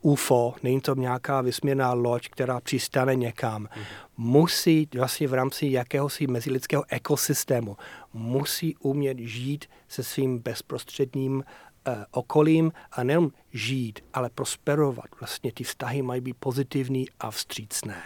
uh, 0.02 0.12
UFO, 0.12 0.54
není 0.62 0.80
to 0.80 0.94
nějaká 0.94 1.40
vysměrná 1.40 1.92
loď, 1.92 2.28
která 2.28 2.60
přistane 2.60 3.14
někam. 3.14 3.62
Mm. 3.62 3.84
Musí 4.16 4.88
vlastně 4.94 5.28
v 5.28 5.34
rámci 5.34 5.66
jakéhosi 5.66 6.26
mezilidského 6.26 6.84
ekosystému, 6.88 7.76
musí 8.12 8.76
umět 8.76 9.18
žít 9.18 9.64
se 9.88 10.02
svým 10.02 10.38
bezprostředním 10.38 11.34
uh, 11.36 11.94
okolím 12.10 12.72
a 12.92 13.04
nejen 13.04 13.30
žít, 13.52 14.00
ale 14.14 14.30
prosperovat. 14.30 15.06
Vlastně 15.20 15.52
ty 15.52 15.64
vztahy 15.64 16.02
mají 16.02 16.20
být 16.20 16.36
pozitivní 16.40 17.06
a 17.20 17.30
vstřícné. 17.30 18.02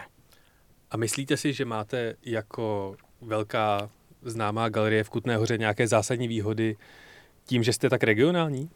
A 0.91 0.97
myslíte 0.97 1.37
si, 1.37 1.53
že 1.53 1.65
máte 1.65 2.15
jako 2.23 2.97
velká 3.21 3.91
známá 4.23 4.69
galerie 4.69 5.05
v 5.05 5.11
Kutné 5.11 5.37
hoře 5.37 5.59
nějaké 5.59 5.89
zásadní 5.89 6.29
výhody 6.29 6.77
tím, 7.49 7.63
že 7.63 7.73
jste 7.73 7.91
tak 7.91 8.03
regionální? 8.03 8.71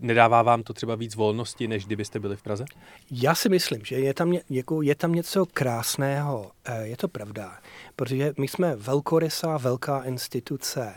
Nedává 0.00 0.42
vám 0.42 0.62
to 0.62 0.72
třeba 0.72 0.94
víc 0.94 1.14
volnosti, 1.14 1.68
než 1.68 1.86
kdybyste 1.86 2.20
byli 2.20 2.36
v 2.36 2.42
Praze? 2.42 2.64
Já 3.10 3.34
si 3.34 3.48
myslím, 3.48 3.84
že 3.84 3.96
je 3.96 4.14
tam, 4.14 4.32
jako, 4.50 4.82
je 4.82 4.94
tam 4.94 5.12
něco 5.12 5.46
krásného. 5.46 6.50
Eh, 6.64 6.86
je 6.86 6.96
to 6.96 7.08
pravda, 7.08 7.58
protože 7.96 8.32
my 8.38 8.48
jsme 8.48 8.76
velkorysá, 8.76 9.58
velká 9.58 10.02
instituce, 10.02 10.94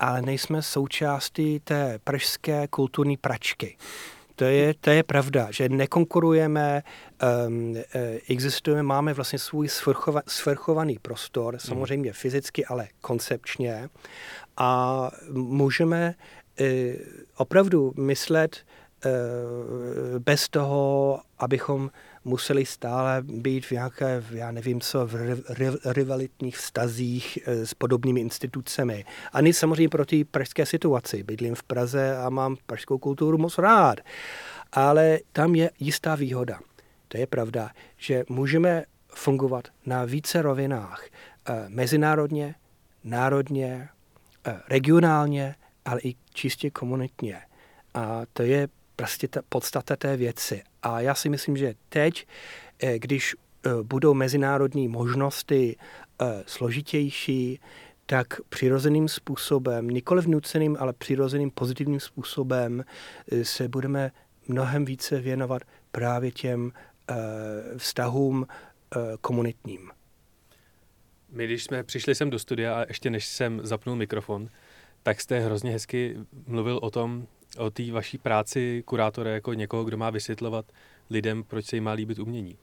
ale 0.00 0.22
nejsme 0.22 0.62
součástí 0.62 1.60
té 1.60 1.98
pražské 2.04 2.68
kulturní 2.68 3.16
pračky. 3.16 3.76
To 4.36 4.44
je, 4.44 4.74
to 4.80 4.90
je 4.90 5.02
pravda, 5.02 5.48
že 5.50 5.68
nekonkurujeme, 5.68 6.82
um, 7.46 7.76
existujeme, 8.28 8.82
máme 8.82 9.14
vlastně 9.14 9.38
svůj 9.38 9.68
svrchova, 9.68 10.22
svrchovaný 10.26 10.98
prostor, 11.02 11.54
mhm. 11.54 11.60
samozřejmě 11.60 12.12
fyzicky, 12.12 12.66
ale 12.66 12.88
koncepčně 13.00 13.88
a 14.56 15.10
můžeme 15.32 16.14
opravdu 17.36 17.92
myslet 17.96 18.56
uh, 18.56 19.12
bez 20.18 20.48
toho, 20.48 21.20
abychom 21.38 21.90
museli 22.24 22.66
stále 22.66 23.22
být 23.22 23.66
v 23.66 23.70
nějaké, 23.70 24.24
já 24.30 24.50
nevím 24.50 24.80
co, 24.80 25.06
v 25.06 25.14
rivalitních 25.84 26.56
vztazích 26.56 27.38
s 27.46 27.74
podobnými 27.74 28.20
institucemi. 28.20 29.04
Ani 29.32 29.52
samozřejmě 29.52 29.88
pro 29.88 30.06
ty 30.06 30.24
pražské 30.24 30.66
situaci. 30.66 31.22
Bydlím 31.22 31.54
v 31.54 31.62
Praze 31.62 32.16
a 32.16 32.30
mám 32.30 32.56
pražskou 32.66 32.98
kulturu 32.98 33.38
moc 33.38 33.58
rád. 33.58 33.98
Ale 34.72 35.18
tam 35.32 35.54
je 35.54 35.70
jistá 35.80 36.14
výhoda. 36.14 36.60
To 37.08 37.18
je 37.18 37.26
pravda, 37.26 37.70
že 37.96 38.24
můžeme 38.28 38.84
fungovat 39.08 39.68
na 39.86 40.04
více 40.04 40.42
rovinách. 40.42 41.04
Mezinárodně, 41.68 42.54
národně, 43.04 43.88
regionálně, 44.68 45.54
ale 45.88 46.00
i 46.00 46.14
čistě 46.34 46.70
komunitně. 46.70 47.40
A 47.94 48.22
to 48.32 48.42
je 48.42 48.68
prostě 48.96 49.28
ta 49.28 49.40
podstata 49.48 49.96
té 49.96 50.16
věci. 50.16 50.62
A 50.82 51.00
já 51.00 51.14
si 51.14 51.28
myslím, 51.28 51.56
že 51.56 51.74
teď, 51.88 52.26
eh, 52.82 52.98
když 52.98 53.36
eh, 53.36 53.70
budou 53.82 54.14
mezinárodní 54.14 54.88
možnosti 54.88 55.76
eh, 56.22 56.42
složitější, 56.46 57.60
tak 58.06 58.26
přirozeným 58.48 59.08
způsobem, 59.08 59.88
nikoli 59.88 60.22
vnuceným, 60.22 60.76
ale 60.80 60.92
přirozeným 60.92 61.50
pozitivním 61.50 62.00
způsobem 62.00 62.84
se 63.42 63.68
budeme 63.68 64.10
mnohem 64.48 64.84
více 64.84 65.20
věnovat 65.20 65.62
právě 65.92 66.30
těm 66.30 66.72
vztahům 67.76 68.46
komunitním. 69.20 69.90
My, 71.30 71.44
když 71.44 71.64
jsme 71.64 71.84
přišli 71.84 72.14
sem 72.14 72.30
do 72.30 72.38
studia 72.38 72.80
a 72.80 72.84
ještě 72.88 73.10
než 73.10 73.26
jsem 73.26 73.60
zapnul 73.62 73.96
mikrofon, 73.96 74.48
tak 75.02 75.20
jste 75.20 75.40
hrozně 75.40 75.70
hezky 75.70 76.16
mluvil 76.46 76.78
o 76.82 76.90
tom, 76.90 77.26
o 77.58 77.70
té 77.70 77.92
vaší 77.92 78.18
práci 78.18 78.82
kurátora 78.86 79.30
jako 79.30 79.54
někoho, 79.54 79.84
kdo 79.84 79.96
má 79.96 80.10
vysvětlovat 80.10 80.64
lidem, 81.10 81.42
proč 81.42 81.66
se 81.66 81.76
jim 81.76 81.84
má 81.84 81.92
líbit 81.92 82.18
umění. 82.18 82.58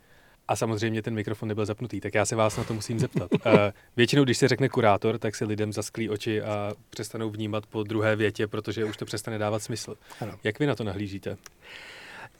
A 0.48 0.56
samozřejmě 0.56 1.02
ten 1.02 1.14
mikrofon 1.14 1.50
nebyl 1.50 1.66
zapnutý, 1.66 2.02
tak 2.02 2.14
já 2.14 2.26
se 2.26 2.36
vás 2.36 2.58
na 2.58 2.64
to 2.64 2.74
musím 2.74 3.00
zeptat. 3.00 3.32
Uh, 3.34 3.40
většinou, 3.98 4.24
když 4.24 4.38
se 4.38 4.48
řekne 4.48 4.70
kurátor, 4.70 5.18
tak 5.18 5.36
se 5.36 5.46
lidem 5.46 5.74
zasklí 5.74 6.10
oči 6.10 6.42
a 6.42 6.74
přestanou 6.90 7.30
vnímat 7.30 7.66
po 7.66 7.84
druhé 7.84 8.16
větě, 8.16 8.48
protože 8.48 8.86
už 8.86 8.98
to 8.98 9.06
přestane 9.06 9.38
dávat 9.38 9.64
smysl. 9.64 9.96
Ano. 10.22 10.34
Jak 10.44 10.60
vy 10.60 10.66
na 10.66 10.76
to 10.76 10.84
nahlížíte? 10.84 11.38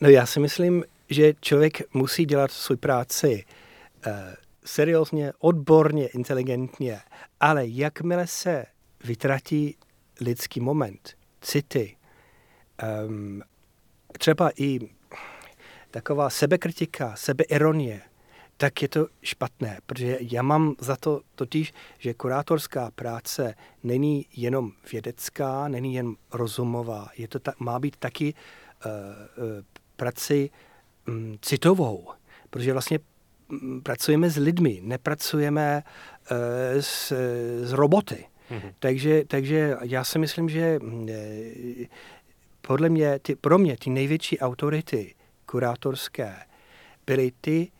No 0.00 0.08
já 0.08 0.26
si 0.26 0.40
myslím, 0.40 0.84
že 1.10 1.34
člověk 1.40 1.94
musí 1.94 2.24
dělat 2.24 2.50
svou 2.50 2.76
práci 2.76 3.44
uh, 4.06 4.12
seriózně, 4.64 5.32
odborně, 5.38 6.06
inteligentně, 6.06 7.00
ale 7.40 7.66
jakmile 7.66 8.26
se 8.26 8.64
vytratí 9.04 9.76
lidský 10.20 10.60
moment, 10.60 11.16
city, 11.40 11.96
um, 13.06 13.42
třeba 14.18 14.50
i 14.56 14.78
taková 15.90 16.30
sebekritika, 16.30 17.16
sebeironie, 17.16 18.00
tak 18.56 18.82
je 18.82 18.88
to 18.88 19.06
špatné, 19.22 19.78
protože 19.86 20.18
já 20.20 20.42
mám 20.42 20.74
za 20.78 20.96
to 20.96 21.20
totiž, 21.34 21.72
že 21.98 22.14
kurátorská 22.14 22.90
práce 22.90 23.54
není 23.82 24.26
jenom 24.36 24.72
vědecká, 24.92 25.68
není 25.68 25.94
jen 25.94 26.14
rozumová, 26.32 27.08
je 27.16 27.28
to 27.28 27.38
ta, 27.38 27.52
má 27.58 27.78
být 27.78 27.96
taky 27.96 28.34
uh, 28.34 28.92
uh, 28.92 29.62
praci 29.96 30.50
um, 31.08 31.38
citovou, 31.42 32.08
protože 32.50 32.72
vlastně 32.72 32.98
um, 33.48 33.82
pracujeme 33.82 34.30
s 34.30 34.36
lidmi, 34.36 34.80
nepracujeme 34.82 35.82
uh, 36.30 36.36
s, 36.80 37.12
s 37.62 37.72
roboty. 37.72 38.26
Mm-hmm. 38.50 38.74
Takže, 38.78 39.24
takže 39.24 39.76
já 39.82 40.04
si 40.04 40.18
myslím, 40.18 40.48
že 40.48 40.78
mm, 40.78 41.08
eh, 41.10 41.86
podle 42.60 42.88
mě, 42.88 43.18
ty, 43.18 43.36
pro 43.36 43.58
mě 43.58 43.76
ty 43.76 43.90
největší 43.90 44.38
autority 44.38 45.14
kurátorské 45.46 46.36
byly 47.06 47.32
ty, 47.40 47.72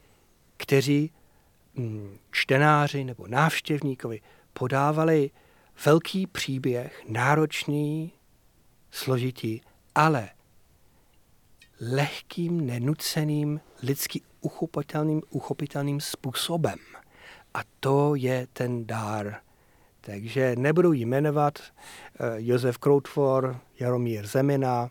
kteří 0.56 1.10
mm, 1.74 2.18
čtenáři 2.30 3.04
nebo 3.04 3.26
návštěvníkovi 3.26 4.20
podávali 4.52 5.30
velký 5.84 6.26
příběh, 6.26 7.02
náročný, 7.08 8.12
složitý, 8.90 9.60
ale 9.94 10.28
lehkým, 11.80 12.66
nenuceným, 12.66 13.60
lidsky 13.82 14.20
uchopitelným, 14.40 15.22
uchopitelným 15.30 16.00
způsobem. 16.00 16.78
A 17.54 17.60
to 17.80 18.14
je 18.14 18.46
ten 18.52 18.86
dár 18.86 19.40
takže 20.06 20.54
nebudu 20.56 20.92
jmenovat 20.92 21.58
eh, 21.58 22.34
Josef 22.36 22.78
Kroutvor, 22.78 23.60
Jaromír 23.80 24.26
Zemina, 24.26 24.90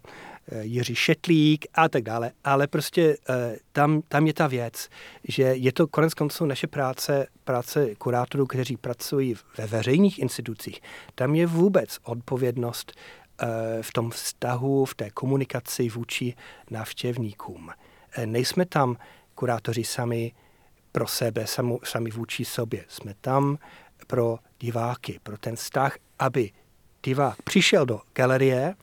eh, 0.52 0.64
Jiří 0.64 0.96
Šetlík 0.96 1.66
a 1.74 1.90
tak 1.90 2.04
dále, 2.04 2.32
ale 2.44 2.68
prostě 2.68 3.18
eh, 3.30 3.58
tam, 3.72 4.02
tam 4.08 4.28
je 4.28 4.34
ta 4.34 4.48
věc, 4.48 4.90
že 5.24 5.44
je 5.44 5.74
to 5.74 5.88
konec 5.88 6.14
konců 6.14 6.46
naše 6.46 6.68
práce, 6.68 7.28
práce 7.44 7.96
kurátorů, 7.96 8.46
kteří 8.46 8.78
pracují 8.78 9.36
ve 9.58 9.68
veřejných 9.68 10.20
institucích. 10.20 10.82
Tam 11.16 11.36
je 11.36 11.48
vůbec 11.48 11.98
odpovědnost 12.04 12.94
v 13.82 13.94
tom 13.94 14.12
vztahu, 14.12 14.86
v 14.86 14.96
té 14.96 15.10
komunikaci 15.10 15.90
vůči 15.90 16.34
návštěvníkům. 16.72 17.72
Nejsme 18.26 18.66
tam 18.66 18.98
kurátoři 19.36 19.84
sami 19.84 20.32
pro 20.92 21.08
sebe, 21.08 21.46
sami 21.84 22.10
vůči 22.10 22.46
sobě. 22.46 22.86
Jsme 22.88 23.14
tam 23.22 23.58
pro 24.08 24.40
diváky, 24.60 25.20
pro 25.24 25.38
ten 25.38 25.56
vztah, 25.56 25.98
aby 26.20 26.52
divák 27.04 27.42
přišel 27.42 27.86
do 27.86 28.02
galerie 28.14 28.76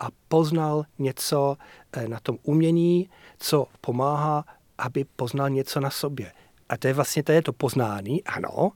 a 0.00 0.08
poznal 0.28 0.84
něco 0.98 1.56
eh, 1.92 2.08
na 2.08 2.20
tom 2.20 2.38
umění, 2.42 3.10
co 3.38 3.66
pomáhá, 3.80 4.44
aby 4.78 5.04
poznal 5.04 5.50
něco 5.50 5.80
na 5.80 5.90
sobě. 5.90 6.32
A 6.68 6.76
to 6.76 6.86
je 6.86 6.94
vlastně 6.94 7.22
to, 7.22 7.32
je 7.32 7.42
to 7.42 7.52
poznání, 7.52 8.24
ano, 8.24 8.72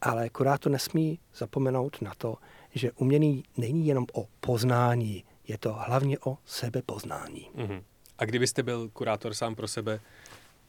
ale 0.00 0.28
kurátor 0.28 0.72
nesmí 0.72 1.18
zapomenout 1.36 2.02
na 2.02 2.12
to, 2.18 2.36
že 2.74 2.92
umění 2.92 3.44
není 3.56 3.86
jenom 3.86 4.06
o 4.12 4.26
poznání, 4.40 5.24
je 5.48 5.58
to 5.58 5.72
hlavně 5.72 6.18
o 6.24 6.38
sebepoznání. 6.44 7.50
Mm-hmm. 7.56 7.82
A 8.18 8.24
kdybyste 8.24 8.62
byl 8.62 8.88
kurátor 8.88 9.34
sám 9.34 9.54
pro 9.54 9.68
sebe, 9.68 10.00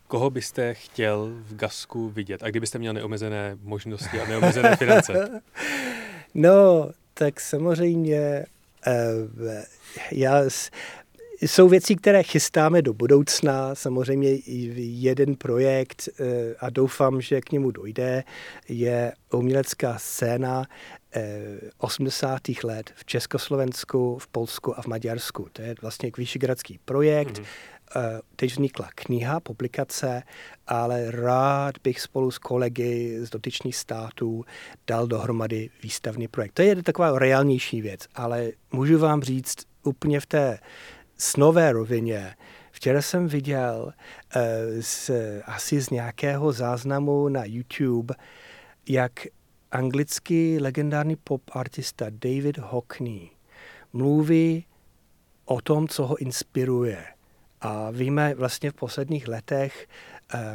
koho 0.09 0.29
byste 0.29 0.73
chtěl 0.73 1.29
v 1.41 1.55
Gasku 1.55 2.09
vidět? 2.09 2.43
A 2.43 2.49
kdybyste 2.49 2.79
měl 2.79 2.93
neomezené 2.93 3.57
možnosti 3.63 4.19
a 4.19 4.27
neomezené 4.27 4.75
finance? 4.75 5.41
no, 6.33 6.89
tak 7.13 7.39
samozřejmě 7.39 8.45
uh, 8.87 9.51
já 10.11 10.43
jsou 11.41 11.69
věci, 11.69 11.95
které 11.95 12.23
chystáme 12.23 12.81
do 12.81 12.93
budoucna. 12.93 13.75
Samozřejmě 13.75 14.29
jeden 14.77 15.35
projekt 15.35 16.09
a 16.59 16.69
doufám, 16.69 17.21
že 17.21 17.41
k 17.41 17.51
němu 17.51 17.71
dojde, 17.71 18.23
je 18.69 19.13
umělecká 19.33 19.97
scéna 19.97 20.65
80. 21.77 22.41
let 22.63 22.91
v 22.95 23.05
Československu, 23.05 24.17
v 24.17 24.27
Polsku 24.27 24.79
a 24.79 24.81
v 24.81 24.87
Maďarsku. 24.87 25.47
To 25.53 25.61
je 25.61 25.75
vlastně 25.81 26.11
vyšegradský 26.17 26.79
projekt. 26.85 27.39
Mm-hmm. 27.39 27.45
Teď 28.35 28.51
vznikla 28.51 28.89
kniha, 28.95 29.39
publikace, 29.39 30.23
ale 30.67 31.11
rád 31.11 31.75
bych 31.83 32.01
spolu 32.01 32.31
s 32.31 32.37
kolegy 32.37 33.19
z 33.21 33.29
dotyčných 33.29 33.75
států 33.75 34.45
dal 34.87 35.07
dohromady 35.07 35.69
výstavný 35.83 36.27
projekt. 36.27 36.53
To 36.53 36.61
je 36.61 36.83
taková 36.83 37.19
reálnější 37.19 37.81
věc, 37.81 38.07
ale 38.15 38.51
můžu 38.71 38.99
vám 38.99 39.21
říct 39.21 39.55
úplně 39.83 40.19
v 40.19 40.25
té 40.25 40.59
snové 41.17 41.71
rovině. 41.71 42.35
Včera 42.71 43.01
jsem 43.01 43.27
viděl 43.27 43.93
uh, 44.35 44.41
z, 44.79 45.11
asi 45.45 45.81
z 45.81 45.89
nějakého 45.89 46.51
záznamu 46.51 47.29
na 47.29 47.41
YouTube, 47.45 48.15
jak 48.89 49.11
anglický 49.71 50.59
legendární 50.59 51.15
pop 51.15 51.41
artista 51.51 52.05
David 52.09 52.57
Hockney 52.57 53.29
mluví 53.93 54.65
o 55.45 55.61
tom, 55.61 55.87
co 55.87 56.07
ho 56.07 56.17
inspiruje. 56.17 57.05
A 57.61 57.91
víme 57.91 58.33
vlastně 58.35 58.71
v 58.71 58.73
posledních 58.73 59.27
letech, 59.27 59.87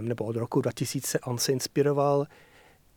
nebo 0.00 0.24
od 0.24 0.36
roku 0.36 0.60
2000, 0.60 1.20
on 1.20 1.38
se 1.38 1.52
inspiroval 1.52 2.26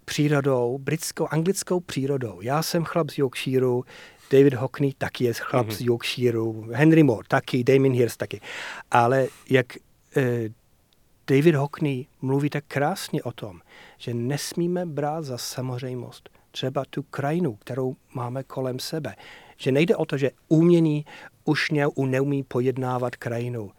přírodou, 0.06 0.78
britskou, 0.78 1.28
anglickou 1.32 1.80
přírodou. 1.80 2.42
Já 2.42 2.64
jsem 2.64 2.84
chlap 2.84 3.10
z 3.10 3.18
Yorkshireu, 3.18 3.84
David 4.32 4.54
Hockney 4.54 4.94
taky 4.98 5.24
je 5.24 5.34
chlap 5.34 5.68
mm-hmm. 5.68 5.76
z 5.76 5.82
Yorkshireu, 5.82 6.66
Henry 6.72 7.04
Moore 7.04 7.28
taky, 7.28 7.64
Damien 7.64 7.94
Hirst 7.94 8.18
taky. 8.18 8.42
Ale 8.92 9.28
jak 9.50 9.66
eh, 10.18 10.50
David 11.30 11.56
Hockney 11.56 12.06
mluví 12.22 12.50
tak 12.50 12.64
krásně 12.68 13.24
o 13.24 13.32
tom, 13.32 13.62
že 13.98 14.14
nesmíme 14.14 14.86
brát 14.86 15.24
za 15.24 15.38
samozřejmost 15.38 16.30
třeba 16.52 16.86
tu 16.90 17.04
krajinu, 17.04 17.56
kterou 17.56 17.96
máme 18.14 18.44
kolem 18.44 18.80
sebe. 18.80 19.16
Že 19.58 19.72
nejde 19.72 19.96
o 19.96 20.06
to, 20.06 20.18
že 20.18 20.32
umění 20.48 21.06
už 21.44 21.72
neumí 21.98 22.44
pojednávat 22.44 23.16
krajinu. 23.16 23.72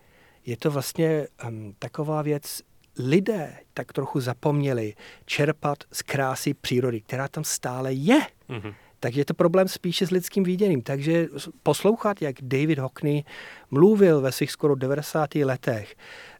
Je 0.46 0.56
to 0.56 0.70
vlastně 0.70 1.26
um, 1.48 1.74
taková 1.78 2.22
věc, 2.22 2.62
lidé 2.98 3.56
tak 3.74 3.92
trochu 3.92 4.20
zapomněli 4.20 4.94
čerpat 5.24 5.78
z 5.92 6.02
krásy 6.02 6.54
přírody, 6.54 7.00
která 7.00 7.28
tam 7.28 7.44
stále 7.44 7.92
je. 7.92 8.20
Mm-hmm 8.48 8.74
tak 9.00 9.16
je 9.16 9.24
to 9.24 9.34
problém 9.34 9.68
spíše 9.68 10.06
s 10.06 10.10
lidským 10.10 10.44
viděním. 10.44 10.82
Takže 10.82 11.26
poslouchat, 11.62 12.22
jak 12.22 12.36
David 12.42 12.78
Hockney 12.78 13.24
mluvil 13.70 14.20
ve 14.20 14.32
svých 14.32 14.50
skoro 14.50 14.74
90. 14.74 15.34
letech 15.34 15.96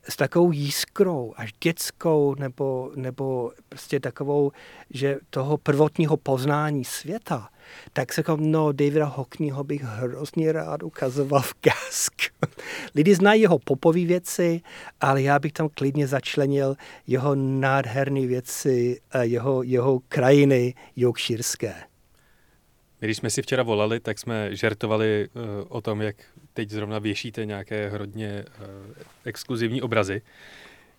s 0.09 0.17
takovou 0.17 0.53
jiskrou, 0.53 1.35
až 1.37 1.53
dětskou, 1.63 2.35
nebo, 2.39 2.93
nebo 2.97 3.53
prostě 3.69 4.01
takovou, 4.01 4.53
že 4.91 5.17
toho 5.31 5.59
prvotního 5.59 6.17
poznání 6.17 6.85
světa, 6.85 7.49
tak 7.93 8.13
se 8.13 8.21
říkám, 8.21 8.51
no, 8.51 8.73
Davida 8.73 9.07
Hockneyho 9.07 9.65
bych 9.65 9.83
hrozně 9.83 10.53
rád 10.53 10.83
ukazoval 10.83 11.43
v 11.43 11.55
Gask. 11.63 12.15
Lidi 12.95 13.15
znají 13.15 13.43
jeho 13.43 13.59
popové 13.59 14.05
věci, 14.05 14.61
ale 15.01 15.23
já 15.23 15.39
bych 15.39 15.53
tam 15.53 15.69
klidně 15.75 16.07
začlenil 16.07 16.77
jeho 17.07 17.35
nádherné 17.35 18.27
věci, 18.27 19.01
jeho, 19.21 19.63
jeho 19.63 20.01
krajiny 20.09 20.75
jokšírské. 20.97 21.75
Když 23.01 23.17
jsme 23.17 23.31
si 23.31 23.43
včera 23.43 23.63
volali, 23.63 24.01
tak 24.01 24.19
jsme 24.19 24.57
žertovali 24.57 25.29
uh, 25.35 25.43
o 25.69 25.81
tom, 25.81 26.03
jak 26.03 26.17
teď 26.59 26.71
zrovna 26.71 26.99
věšíte 26.99 27.47
nějaké 27.47 27.91
hodně 27.91 28.45
uh, 28.47 28.65
exkluzivní 29.25 29.83
obrazy. 29.83 30.23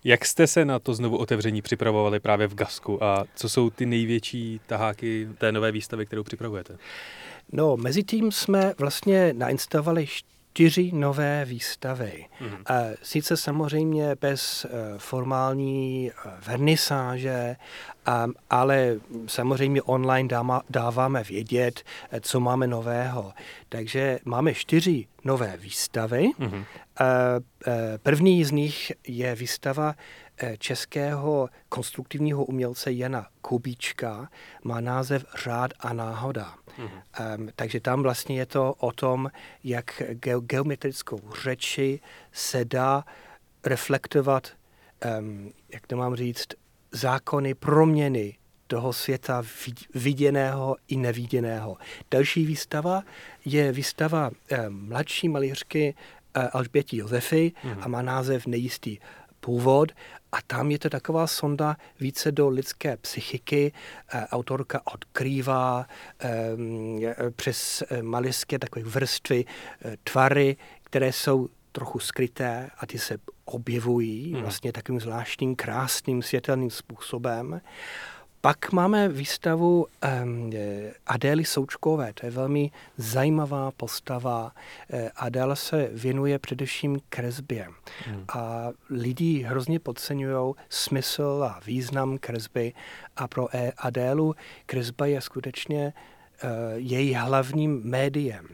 Jak 0.04 0.24
jste 0.24 0.46
se 0.46 0.64
na 0.64 0.78
to 0.78 0.94
znovu 0.94 1.16
otevření 1.16 1.62
připravovali 1.62 2.20
právě 2.20 2.46
v 2.46 2.54
Gasku 2.54 3.04
a 3.04 3.24
co 3.34 3.48
jsou 3.48 3.70
ty 3.70 3.86
největší 3.86 4.60
taháky 4.66 5.28
té 5.38 5.52
nové 5.52 5.72
výstavy, 5.72 6.06
kterou 6.06 6.22
připravujete? 6.22 6.78
No, 7.52 7.76
mezi 7.76 8.02
tím 8.02 8.32
jsme 8.32 8.74
vlastně 8.78 9.32
nainstalovali 9.32 10.06
čtyři 10.52 10.90
nové 10.92 11.44
výstavy. 11.44 12.26
Mm-hmm. 12.40 12.96
Sice 13.02 13.36
samozřejmě 13.36 14.16
bez 14.20 14.64
eh, 14.64 14.68
formální 14.98 16.10
eh, 16.10 16.30
vernisáže, 16.46 17.56
ale 18.50 18.96
samozřejmě 19.26 19.82
online 19.82 20.28
dáváme 20.70 21.22
vědět, 21.22 21.82
eh, 22.10 22.20
co 22.20 22.40
máme 22.40 22.66
nového. 22.66 23.32
Takže 23.68 24.18
máme 24.24 24.54
čtyři 24.54 25.06
nové 25.24 25.56
výstavy. 25.56 26.30
Mm-hmm. 26.38 26.64
První 28.02 28.44
z 28.44 28.50
nich 28.50 28.92
je 29.08 29.34
výstava 29.34 29.94
českého 30.58 31.48
konstruktivního 31.68 32.44
umělce 32.44 32.92
Jana 32.92 33.26
Kubíčka, 33.42 34.28
má 34.64 34.80
název 34.80 35.24
Řád 35.42 35.70
a 35.80 35.92
náhoda. 35.92 36.54
Mm-hmm. 36.78 37.38
Um, 37.38 37.48
takže 37.56 37.80
tam 37.80 38.02
vlastně 38.02 38.38
je 38.38 38.46
to 38.46 38.74
o 38.78 38.92
tom, 38.92 39.30
jak 39.64 40.00
ge- 40.00 40.40
geometrickou 40.40 41.20
řeči 41.42 42.00
se 42.32 42.64
dá 42.64 43.04
reflektovat, 43.64 44.48
um, 45.18 45.52
jak 45.72 45.86
to 45.86 45.96
mám 45.96 46.14
říct, 46.14 46.48
zákony 46.92 47.54
proměny 47.54 48.36
toho 48.66 48.92
světa 48.92 49.42
viděného 49.94 50.76
i 50.88 50.96
neviděného. 50.96 51.76
Další 52.10 52.46
výstava 52.46 53.02
je 53.44 53.72
výstava 53.72 54.30
um, 54.30 54.88
mladší 54.88 55.28
malířky 55.28 55.94
uh, 56.36 56.42
Alžběti 56.52 56.96
Josefy 56.96 57.52
mm-hmm. 57.64 57.78
a 57.80 57.88
má 57.88 58.02
název 58.02 58.46
Nejistý 58.46 58.98
původ 59.40 59.92
a 60.32 60.42
tam 60.46 60.70
je 60.70 60.78
to 60.78 60.90
taková 60.90 61.26
sonda 61.26 61.76
více 62.00 62.32
do 62.32 62.48
lidské 62.48 62.96
psychiky. 62.96 63.72
E, 64.14 64.26
autorka 64.26 64.80
odkrývá 64.84 65.86
e, 66.20 67.30
přes 67.30 67.82
e, 67.90 68.02
maliské 68.02 68.58
takové 68.58 68.84
vrstvy 68.84 69.44
tvary, 70.04 70.56
které 70.82 71.12
jsou 71.12 71.48
trochu 71.72 71.98
skryté 71.98 72.70
a 72.78 72.86
ty 72.86 72.98
se 72.98 73.18
objevují 73.44 74.32
hmm. 74.32 74.42
vlastně 74.42 74.72
takovým 74.72 75.00
zvláštním, 75.00 75.56
krásným, 75.56 76.22
světelným 76.22 76.70
způsobem. 76.70 77.60
Pak 78.42 78.72
máme 78.72 79.08
výstavu 79.08 79.86
um, 80.22 80.50
Adély 81.06 81.44
Součkové, 81.44 82.12
to 82.12 82.26
je 82.26 82.32
velmi 82.32 82.70
zajímavá 82.96 83.70
postava. 83.70 84.52
Eh, 84.90 85.10
Adéla 85.16 85.56
se 85.56 85.90
věnuje 85.92 86.38
především 86.38 87.00
kresbě 87.08 87.68
hmm. 88.06 88.24
a 88.28 88.68
lidi 88.90 89.42
hrozně 89.42 89.80
podceňují 89.80 90.54
smysl 90.68 91.44
a 91.50 91.60
význam 91.66 92.18
kresby 92.18 92.72
a 93.16 93.28
pro 93.28 93.56
e- 93.56 93.72
Adélu 93.78 94.34
kresba 94.66 95.06
je 95.06 95.20
skutečně 95.20 95.92
uh, 96.44 96.50
její 96.74 97.14
hlavním 97.14 97.80
médiem 97.84 98.46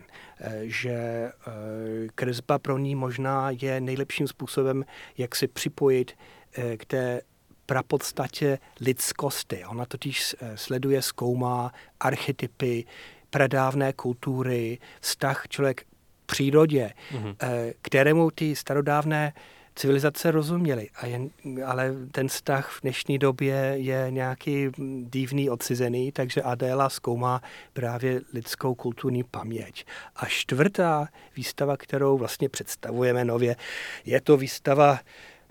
že 0.63 1.31
kresba 2.15 2.59
pro 2.59 2.79
ní 2.79 2.95
možná 2.95 3.51
je 3.51 3.81
nejlepším 3.81 4.29
způsobem, 4.29 4.85
jak 5.19 5.37
se 5.37 5.49
připojit 5.49 6.13
k 6.77 6.85
té 6.85 7.21
prapodstatě 7.67 8.59
lidskosti. 8.81 9.65
Ona 9.65 9.87
totiž 9.87 10.37
eh, 10.41 10.57
sleduje, 10.57 11.03
zkoumá 11.03 11.73
archetypy, 12.01 12.85
pradávné 13.31 13.93
kultury, 13.93 14.79
vztah 15.01 15.49
člověk 15.49 15.83
k 15.83 15.87
přírodě, 16.27 16.93
mm-hmm. 17.13 17.37
kterému 17.83 18.31
ty 18.31 18.57
starodávné 18.57 19.33
civilizace 19.77 20.31
rozuměly. 20.31 20.89
A 20.95 21.07
jen, 21.07 21.31
ale 21.65 21.95
ten 22.13 22.29
vztah 22.29 22.71
v 22.71 22.83
dnešní 22.83 23.19
době 23.19 23.55
je 23.77 24.07
nějaký 24.11 24.69
divný, 25.03 25.51
odcizený, 25.51 26.13
takže 26.13 26.43
Adéla 26.43 26.89
zkoumá 26.89 27.43
právě 27.73 28.21
lidskou 28.35 28.75
kulturní 28.75 29.25
paměť. 29.25 29.85
A 30.17 30.27
čtvrtá 30.27 31.09
výstava, 31.37 31.77
kterou 31.77 32.19
vlastně 32.19 32.49
představujeme 32.49 33.25
nově, 33.25 33.57
je 34.05 34.21
to 34.21 34.37
výstava 34.37 34.99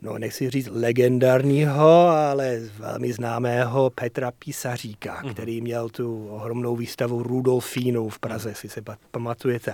no 0.05 0.17
nechci 0.17 0.49
říct 0.49 0.69
legendárního, 0.71 2.07
ale 2.07 2.59
velmi 2.77 3.13
známého 3.13 3.89
Petra 3.89 4.31
Písaříka, 4.31 5.21
mm. 5.23 5.33
který 5.33 5.61
měl 5.61 5.89
tu 5.89 6.27
ohromnou 6.27 6.75
výstavu 6.75 7.23
Rudolfínu 7.23 8.09
v 8.09 8.19
Praze, 8.19 8.55
si 8.55 8.69
se 8.69 8.81
pamatujete. 9.11 9.73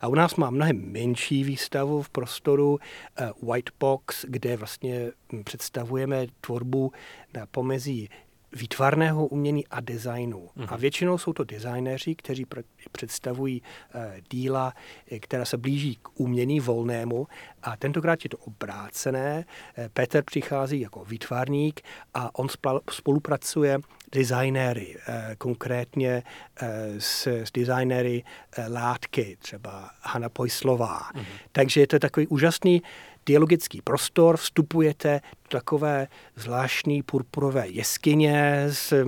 A 0.00 0.08
u 0.08 0.14
nás 0.14 0.34
má 0.34 0.50
mnohem 0.50 0.92
menší 0.92 1.44
výstavu 1.44 2.02
v 2.02 2.08
prostoru 2.08 2.70
uh, 2.72 3.50
White 3.52 3.70
Box, 3.80 4.24
kde 4.28 4.56
vlastně 4.56 5.10
představujeme 5.44 6.26
tvorbu 6.40 6.92
na 7.34 7.46
pomezí 7.46 8.08
výtvarného 8.52 9.26
umění 9.26 9.66
a 9.66 9.80
designu. 9.80 10.48
Mm. 10.56 10.66
A 10.68 10.76
většinou 10.76 11.18
jsou 11.18 11.32
to 11.32 11.44
designéři, 11.44 12.14
kteří 12.14 12.46
pr- 12.46 12.64
představují 12.92 13.62
uh, 13.94 14.02
díla, 14.30 14.74
eh, 15.10 15.18
která 15.18 15.44
se 15.44 15.56
blíží 15.56 15.98
k 16.02 16.20
umění 16.20 16.60
volnému. 16.60 17.26
A 17.62 17.76
tentokrát 17.76 18.24
je 18.24 18.30
to 18.30 18.36
obrácené. 18.36 19.44
Uh, 19.78 19.84
Petr 19.92 20.22
přichází 20.24 20.80
jako 20.80 21.04
výtvarník 21.04 21.80
a 22.14 22.38
on 22.38 22.46
spal- 22.46 22.80
spolupracuje 22.90 23.78
designéry, 24.12 24.96
uh, 24.96 25.14
konkrétně 25.38 26.22
uh, 26.62 26.68
s, 26.98 27.26
s 27.26 27.52
designéry 27.52 28.22
uh, 28.58 28.64
látky, 28.74 29.36
třeba 29.40 29.90
Hanna 30.00 30.28
Pojslová. 30.28 31.10
Mm. 31.14 31.24
Takže 31.52 31.80
je 31.80 31.86
to 31.86 31.98
takový 31.98 32.26
úžasný 32.26 32.82
dialogický 33.26 33.82
prostor, 33.82 34.36
vstupujete 34.36 35.20
do 35.42 35.58
takové 35.58 36.08
zvláštní 36.36 37.02
purpurové 37.02 37.68
jeskyně 37.68 38.64
s 38.70 39.04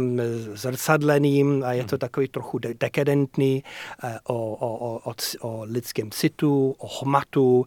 zrcadleným 0.55 1.65
a 1.65 1.73
je 1.73 1.85
to 1.85 1.95
hmm. 1.95 1.99
takový 1.99 2.29
trochu 2.29 2.59
dekadentní 2.59 3.65
eh, 4.05 4.19
o, 4.25 4.35
o, 4.35 5.01
o, 5.11 5.15
o 5.41 5.65
lidském 5.65 6.11
citu, 6.11 6.75
o 6.79 7.05
hmatu 7.05 7.67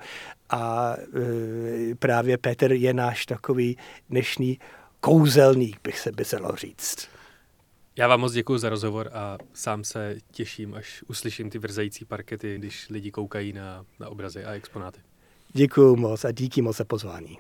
a 0.50 0.96
e, 0.96 1.96
právě 1.96 2.38
Petr 2.38 2.72
je 2.72 2.94
náš 2.94 3.26
takový 3.26 3.78
dnešní 4.10 4.60
kouzelník, 5.00 5.80
bych 5.84 6.00
se 6.00 6.12
by 6.12 6.24
říct. 6.56 7.08
Já 7.98 8.08
vám 8.08 8.20
moc 8.20 8.34
děkuji 8.34 8.58
za 8.58 8.70
rozhovor 8.70 9.10
a 9.14 9.38
sám 9.54 9.84
se 9.84 10.16
těším, 10.32 10.74
až 10.74 11.04
uslyším 11.08 11.50
ty 11.50 11.60
vrzající 11.60 12.06
parkety, 12.06 12.58
když 12.58 12.90
lidi 12.90 13.12
koukají 13.12 13.54
na, 13.54 13.86
na 14.00 14.10
obrazy 14.10 14.46
a 14.46 14.52
exponáty. 14.52 15.00
Děkuji 15.54 15.96
moc 15.96 16.26
a 16.26 16.32
díky 16.32 16.62
moc 16.62 16.78
za 16.78 16.86
pozvání. 16.86 17.38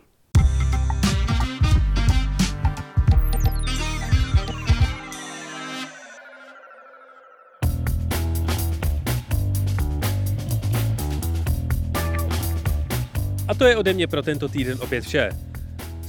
A 13.47 13.55
to 13.58 13.66
je 13.66 13.78
ode 13.78 13.93
mě 13.93 14.08
pro 14.08 14.22
tento 14.22 14.49
týden 14.49 14.78
opět 14.82 15.01
vše. 15.01 15.30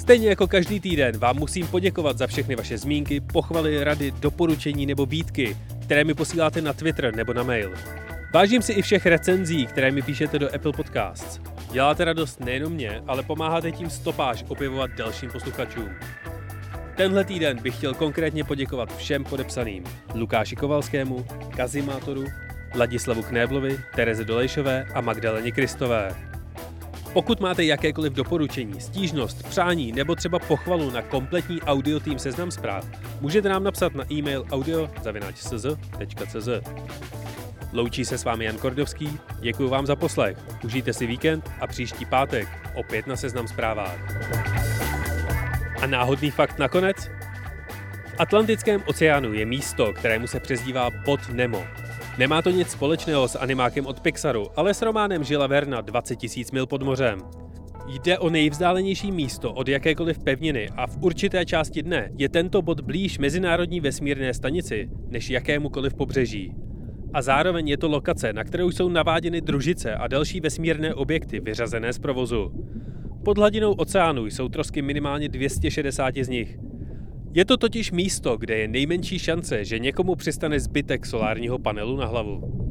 Stejně 0.09 0.29
jako 0.29 0.47
každý 0.47 0.81
týden 0.81 1.19
vám 1.19 1.37
musím 1.37 1.67
poděkovat 1.67 2.19
za 2.19 2.27
všechny 2.27 2.57
vaše 2.57 2.79
zmínky, 2.79 3.21
pochvaly, 3.21 3.85
rady, 3.85 4.11
doporučení 4.11 4.87
nebo 4.87 5.07
výtky, 5.07 5.57
které 5.83 6.05
mi 6.05 6.15
posíláte 6.15 6.61
na 6.63 6.73
Twitter 6.73 7.17
nebo 7.17 7.33
na 7.33 7.43
mail. 7.43 7.75
Vážím 8.35 8.63
si 8.63 8.73
i 8.73 8.83
všech 8.83 9.07
recenzí, 9.07 9.67
které 9.67 9.91
mi 9.91 10.03
píšete 10.03 10.39
do 10.39 10.55
Apple 10.55 10.73
Podcasts. 10.73 11.41
Děláte 11.73 12.05
radost 12.05 12.41
nejenom 12.41 12.73
mě, 12.73 13.03
ale 13.07 13.23
pomáháte 13.23 13.73
tím 13.73 13.91
stopáž 13.91 14.45
objevovat 14.49 14.91
dalším 14.91 15.31
posluchačům. 15.31 15.89
Tenhle 16.97 17.25
týden 17.25 17.63
bych 17.63 17.77
chtěl 17.77 17.95
konkrétně 17.95 18.45
poděkovat 18.45 18.97
všem 18.97 19.25
podepsaným. 19.25 19.85
Lukáši 20.15 20.57
Kovalskému, 20.57 21.27
Kazimátoru, 21.57 22.25
Ladislavu 22.75 23.23
Knéblovi, 23.23 23.79
Tereze 23.97 24.25
Dolejšové 24.25 24.85
a 24.95 25.01
Magdaleně 25.01 25.53
Kristové. 25.53 26.28
Pokud 27.13 27.41
máte 27.41 27.65
jakékoliv 27.65 28.13
doporučení, 28.13 28.81
stížnost, 28.81 29.49
přání 29.49 29.93
nebo 29.93 30.15
třeba 30.15 30.39
pochvalu 30.39 30.91
na 30.91 31.03
kompletní 31.03 31.63
audio 31.63 32.01
tým 32.01 32.19
seznam 32.19 32.51
zpráv, 32.51 32.87
můžete 33.21 33.49
nám 33.49 33.65
napsat 33.65 33.95
na 33.95 34.13
e-mail 34.13 34.45
audio.cz. 34.51 35.67
Loučí 37.73 38.05
se 38.05 38.19
s 38.19 38.25
vámi 38.25 38.45
Jan 38.45 38.57
Kordovský, 38.57 39.19
děkuji 39.41 39.69
vám 39.69 39.87
za 39.87 39.97
poslech, 39.97 40.39
užijte 40.65 40.93
si 40.93 41.07
víkend 41.07 41.51
a 41.61 41.67
příští 41.67 42.05
pátek 42.05 42.49
opět 42.75 43.07
na 43.07 43.17
Seznam 43.17 43.49
zprávách. 43.49 43.99
A 45.83 45.87
náhodný 45.87 46.31
fakt 46.31 46.59
nakonec? 46.59 46.97
V 48.07 48.15
Atlantickém 48.19 48.83
oceánu 48.87 49.33
je 49.33 49.47
místo, 49.47 49.93
kterému 49.93 50.27
se 50.27 50.41
přezdívá 50.41 50.91
Pod 51.05 51.29
Nemo. 51.29 51.67
Nemá 52.19 52.43
to 52.43 52.51
nic 52.51 52.69
společného 52.69 53.29
s 53.29 53.39
animákem 53.39 53.87
od 53.87 54.01
Pixaru, 54.01 54.47
ale 54.57 54.75
s 54.75 54.83
románem 54.83 55.25
Žila 55.25 55.47
Verna 55.47 55.81
20 55.81 56.19
000 56.23 56.33
mil 56.53 56.67
pod 56.67 56.83
mořem. 56.83 57.19
Jde 57.87 58.19
o 58.19 58.31
nejvzdálenější 58.31 59.13
místo 59.13 59.53
od 59.53 59.69
jakékoliv 59.69 60.19
pevniny 60.19 60.69
a 60.77 60.87
v 60.87 60.97
určité 61.01 61.45
části 61.45 61.83
dne 61.83 62.11
je 62.19 62.29
tento 62.29 62.63
bod 62.63 62.81
blíž 62.81 63.19
Mezinárodní 63.19 63.81
vesmírné 63.81 64.35
stanici 64.35 64.91
než 65.09 65.31
jakémukoliv 65.31 65.95
pobřeží 65.95 66.55
a 67.13 67.23
zároveň 67.23 67.69
je 67.69 67.77
to 67.77 67.89
lokace, 67.89 68.33
na 68.33 68.45
kterou 68.45 68.71
jsou 68.71 68.89
naváděny 68.89 69.41
družice 69.41 69.95
a 69.95 70.07
další 70.07 70.41
vesmírné 70.41 70.95
objekty 70.95 71.41
vyřazené 71.41 71.93
z 71.93 71.99
provozu. 71.99 72.53
Pod 73.25 73.39
hladinou 73.39 73.73
oceánu 73.73 74.27
jsou 74.27 74.49
trosky 74.49 74.83
minimálně 74.83 75.29
260 75.29 76.15
z 76.17 76.29
nich. 76.29 76.59
Je 77.35 77.45
to 77.45 77.57
totiž 77.57 77.93
místo, 77.93 78.37
kde 78.37 78.59
je 78.59 78.69
nejmenší 78.69 79.19
šance, 79.19 79.65
že 79.65 79.79
někomu 79.79 80.15
přistane 80.15 80.61
zbytek 80.61 81.07
solárního 81.07 81.59
panelu 81.59 81.97
na 81.97 82.07
hlavu. 82.07 82.68